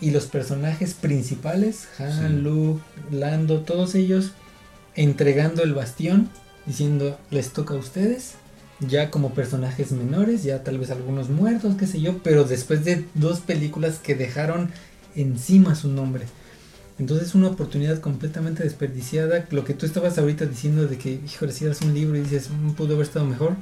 [0.00, 2.42] Y los personajes principales, Han, Sí.
[2.42, 4.32] Luke, Lando, todos ellos
[4.94, 6.28] entregando el bastión,
[6.66, 8.32] diciendo les toca a ustedes,
[8.80, 13.04] ya como personajes menores, ya tal vez algunos muertos, qué sé yo, pero después de
[13.14, 14.70] dos películas que dejaron
[15.16, 16.24] encima su nombre.
[16.98, 19.46] Entonces es una oportunidad completamente desperdiciada.
[19.50, 22.50] Lo que tú estabas ahorita diciendo de que, híjole, si das un libro y dices,
[22.50, 23.56] "Mm, pudo haber estado mejor,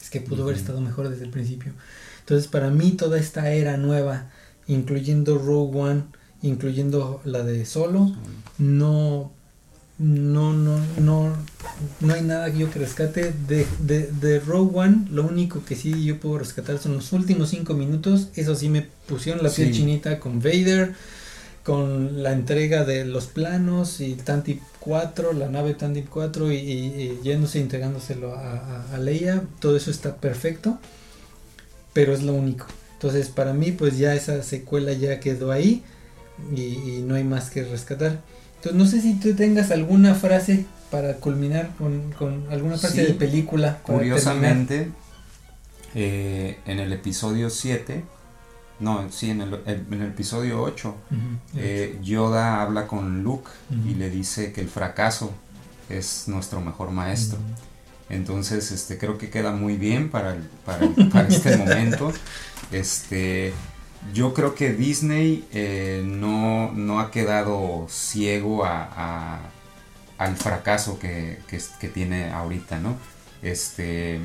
[0.00, 1.72] es que pudo haber estado mejor desde el principio.
[2.20, 4.30] Entonces para mí toda esta era nueva,
[4.70, 6.02] incluyendo Rogue One,
[6.42, 8.14] incluyendo la de Solo,
[8.58, 9.32] no
[9.98, 11.36] no no no
[12.00, 13.34] no hay nada que yo que rescate.
[13.46, 17.50] De, de, de Rogue One lo único que sí yo puedo rescatar son los últimos
[17.50, 18.28] cinco minutos.
[18.34, 19.80] Eso sí me pusieron la piel Sí.
[19.80, 20.94] chinita con Vader
[21.62, 27.02] con la entrega de los planos y Tantip 4 la nave Tantip 4 y, y-
[27.02, 29.42] y yéndose y entregándoselo a, a- a Leia.
[29.60, 30.78] Todo eso está perfecto
[31.92, 32.64] pero es lo único
[33.00, 35.82] entonces para mí pues ya esa secuela ya quedó ahí
[36.54, 38.20] y, y no hay más que rescatar
[38.56, 43.14] entonces no sé si tú tengas alguna frase para culminar con, con alguna parte de
[43.14, 43.78] película.
[43.82, 44.90] Curiosamente,
[45.94, 48.04] eh, en el episodio 7,
[48.80, 50.94] no, sí, en el, en el episodio 8,
[51.56, 53.50] eh, Yoda habla con Luke
[53.86, 55.32] y le dice que el fracaso
[55.88, 57.38] es nuestro mejor maestro.
[58.10, 62.12] Entonces, este, creo que queda muy bien para, para, para este momento.
[62.72, 63.52] Este,
[64.12, 69.40] yo creo que Disney eh, no, no, ha quedado ciego a,
[70.18, 72.96] al fracaso que, que, tiene ahorita, ¿no?
[73.42, 74.20] Este,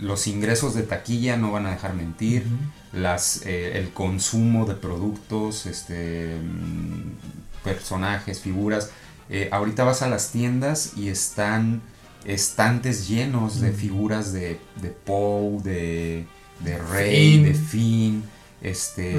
[0.00, 2.46] los ingresos de taquilla no van a dejar mentir,
[2.92, 8.90] las, eh, el consumo de productos, este, mm, personajes, figuras.
[9.28, 11.82] Eh, ahorita vas a las tiendas y están
[12.26, 16.26] estantes llenos de figuras de, de Poe, de,
[16.60, 18.24] de Rey, de Finn,
[18.60, 19.16] este,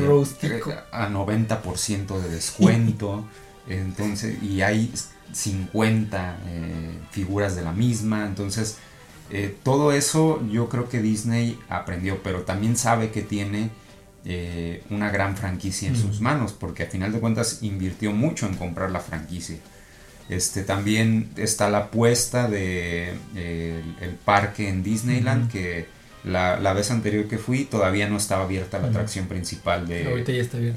[0.91, 3.25] a 90% de descuento.
[3.69, 4.91] entonces, y hay
[5.31, 8.25] 50 eh, figuras de la misma.
[8.25, 8.77] Entonces,
[9.29, 13.69] eh, todo eso yo creo que Disney aprendió, pero también sabe que tiene
[14.25, 18.55] eh, una gran franquicia en sus manos, porque a final de cuentas invirtió mucho en
[18.55, 19.57] comprar la franquicia.
[20.29, 25.87] Este, también está la apuesta de el, parque en Disneyland, que
[26.23, 30.23] la, vez anterior que fui todavía no estaba abierta la atracción principal de,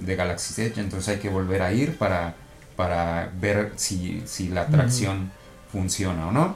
[0.00, 2.36] de Galaxy Edge, entonces hay que volver a ir para,
[2.76, 5.32] para ver si, la atracción
[5.72, 6.54] funciona o no.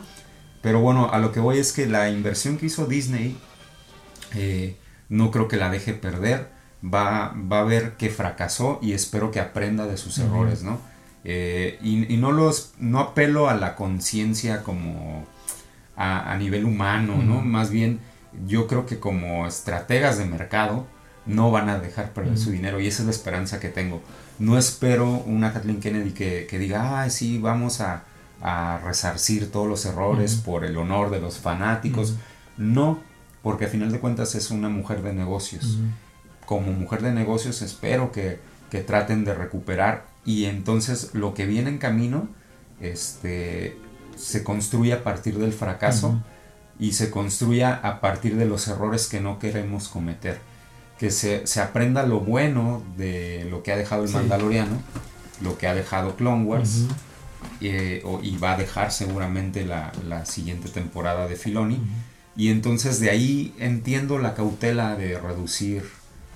[0.62, 3.36] Pero bueno, a lo que voy es que la inversión que hizo Disney
[4.34, 4.76] eh,
[5.08, 6.48] no creo que la deje perder.
[6.82, 10.78] Va, va, a ver que fracasó y espero que aprenda de sus errores, ¿no?
[11.24, 15.24] Eh, y, no los no apelo a la conciencia como
[15.96, 17.40] a, nivel humano, ¿no?
[17.40, 18.00] Más bien
[18.46, 20.86] yo creo que como estrategas de mercado
[21.24, 24.02] no van a dejar perder su dinero y esa es la esperanza que tengo.
[24.38, 28.04] No espero una Kathleen Kennedy que, que diga, ay, sí, vamos a,
[28.42, 32.16] a resarcir todos los errores por el honor de los fanáticos.
[32.58, 32.98] No,
[33.42, 35.78] porque a final de cuentas es una mujer de negocios.
[36.44, 38.38] Como mujer de negocios espero que,
[38.70, 42.28] que, traten de recuperar y entonces lo que viene en camino
[42.80, 43.76] este,
[44.16, 46.20] se construye a partir del fracaso
[46.78, 50.38] y se construya a partir de los errores que no queremos cometer.
[50.98, 54.80] Que se, se aprenda lo bueno de lo que ha dejado el Mandaloriano,
[55.40, 56.86] lo que ha dejado Clone Wars
[57.60, 59.92] eh, y va a dejar seguramente la,
[60.26, 61.80] siguiente temporada de Filoni.
[62.36, 65.84] Y entonces de ahí entiendo la cautela de reducir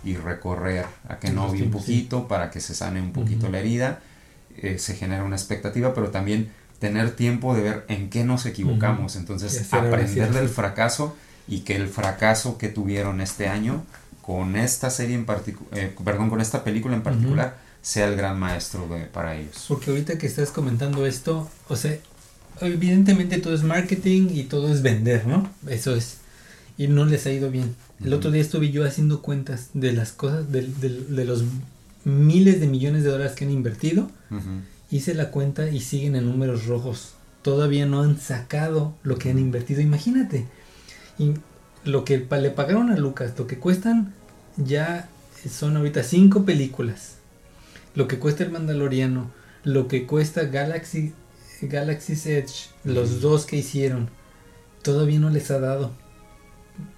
[0.04, 3.60] y recorrer a que no vi un poquito para que se sane un poquito la
[3.60, 4.00] herida.
[4.56, 9.16] Eh, se genera una expectativa, pero también tener tiempo de ver en qué nos equivocamos.
[9.16, 11.16] Entonces aprender del fracaso
[11.46, 13.84] y que el fracaso que tuvieron este año
[14.22, 18.38] con esta serie en particular, eh, perdón, con esta película en particular, sea el gran
[18.38, 19.64] maestro para ellos.
[19.68, 21.96] Porque ahorita que estás comentando esto, o sea,
[22.60, 25.50] evidentemente todo es marketing y todo es vender, ¿no?
[25.66, 26.17] Eso es.
[26.78, 27.74] Y no les ha ido bien.
[28.02, 31.44] El otro día estuve yo haciendo cuentas de las cosas, de, de, los
[32.04, 34.10] miles de millones de dólares que han invertido.
[34.90, 37.14] Hice la cuenta y siguen en números rojos.
[37.42, 39.80] Todavía no han sacado lo que han invertido.
[39.80, 40.46] Imagínate.
[41.18, 41.34] Y
[41.84, 44.14] lo que le pagaron a Lucas, lo que cuestan
[44.56, 45.08] ya
[45.50, 47.18] son ahorita cinco películas
[47.98, 49.28] lo que cuesta el Mandaloriano,
[49.64, 51.14] lo que cuesta Galaxy,
[51.62, 54.08] Galaxy's Edge, los dos que hicieron,
[54.82, 55.90] todavía no les ha dado.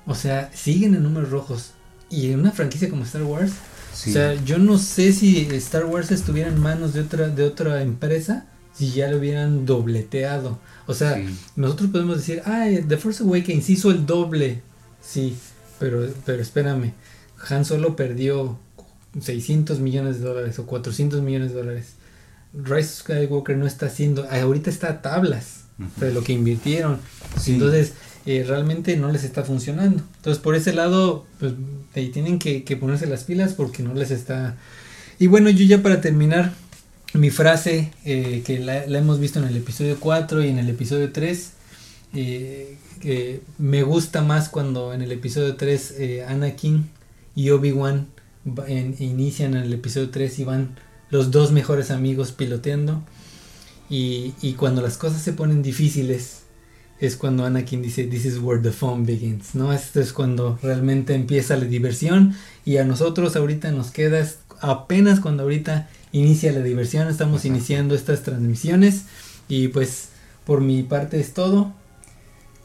[0.07, 1.73] O sea, siguen en números rojos.
[2.11, 3.53] Y en una franquicia como Star Wars,
[3.93, 7.83] o sea, yo no sé si Star Wars estuviera en manos de otra, de otra
[7.83, 10.59] empresa, si ya lo hubieran dobleteado.
[10.87, 11.23] O sea,
[11.57, 14.63] nosotros podemos decir, ay, The Force Awakens hizo el doble.
[15.03, 15.37] Sí,
[15.79, 16.93] pero, pero espérame,
[17.49, 18.59] Han Solo perdió
[19.21, 21.95] 600 millones de dólares o 400 millones de dólares.
[22.53, 25.65] Rise Skywalker no está haciendo, ahorita está a tablas
[25.97, 26.99] de lo que invirtieron.
[27.47, 27.95] Entonces,
[28.27, 30.03] eh, realmente no les está funcionando.
[30.17, 31.55] Entonces, por ese lado, pues
[31.93, 34.57] tienen que, ponerse las pilas porque no les está...
[35.19, 36.53] Y bueno, yo ya para terminar,
[37.13, 41.13] mi frase eh, que la, hemos visto en el episodio 4 y en el episodio
[41.13, 41.53] 3,
[42.15, 45.95] eh, que me gusta más cuando en el episodio 3
[46.29, 46.91] Anakin
[47.35, 48.09] y Obi-Wan
[48.99, 50.77] inician en el episodio 3 y van
[51.11, 53.03] los dos mejores amigos piloteando.
[53.91, 56.40] Y, cuando las cosas se ponen difíciles,
[57.01, 59.73] es cuando Anakin dice, This is where the fun begins, ¿no?
[59.73, 62.35] Esto es cuando realmente empieza la diversión.
[62.65, 64.27] Y a nosotros ahorita nos queda
[64.61, 67.09] apenas cuando ahorita inicia la diversión.
[67.09, 69.05] Estamos iniciando estas transmisiones.
[69.49, 70.09] Y pues
[70.45, 71.73] por mi parte es todo.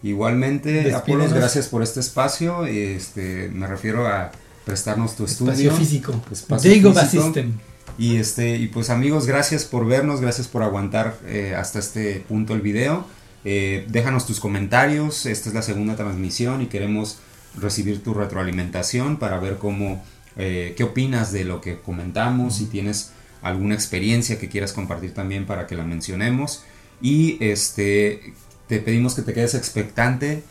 [0.04, 2.66] Igualmente, Apolos, gracias por este espacio.
[2.66, 4.32] Este, me refiero a
[4.66, 5.54] prestarnos tu estudio.
[5.54, 6.22] Espacio físico.
[6.32, 6.94] Espacio físico.
[7.24, 7.54] System.
[7.98, 12.54] Y, este, y pues amigos, gracias por vernos, gracias por aguantar eh, hasta este punto
[12.54, 13.06] el video.
[13.48, 17.20] Eh, déjanos tus comentarios, esta es la segunda transmisión y queremos
[17.56, 20.04] recibir tu retroalimentación para ver cómo,
[20.36, 23.12] eh, qué opinas de lo que comentamos, si tienes
[23.44, 26.64] alguna experiencia que quieras compartir también para que la mencionemos.
[27.02, 28.34] Y este,
[28.68, 30.44] te pedimos que te quedes expectante,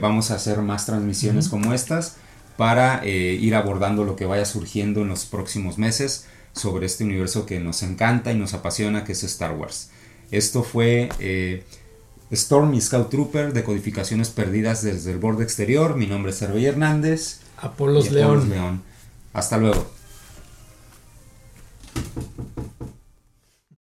[0.00, 2.16] vamos a hacer más transmisiones como estas
[2.56, 7.58] para ir abordando lo que vaya surgiendo en los próximos meses sobre este universo que
[7.58, 9.90] nos encanta y nos apasiona, que es Star Wars.
[10.30, 11.08] Esto fue
[12.32, 15.96] Storm y Scout Trooper, de codificaciones perdidas desde el borde exterior.
[15.96, 17.40] Mi nombre es Hervé Hernández.
[17.58, 18.82] Apolos, León.
[19.34, 19.86] Hasta luego.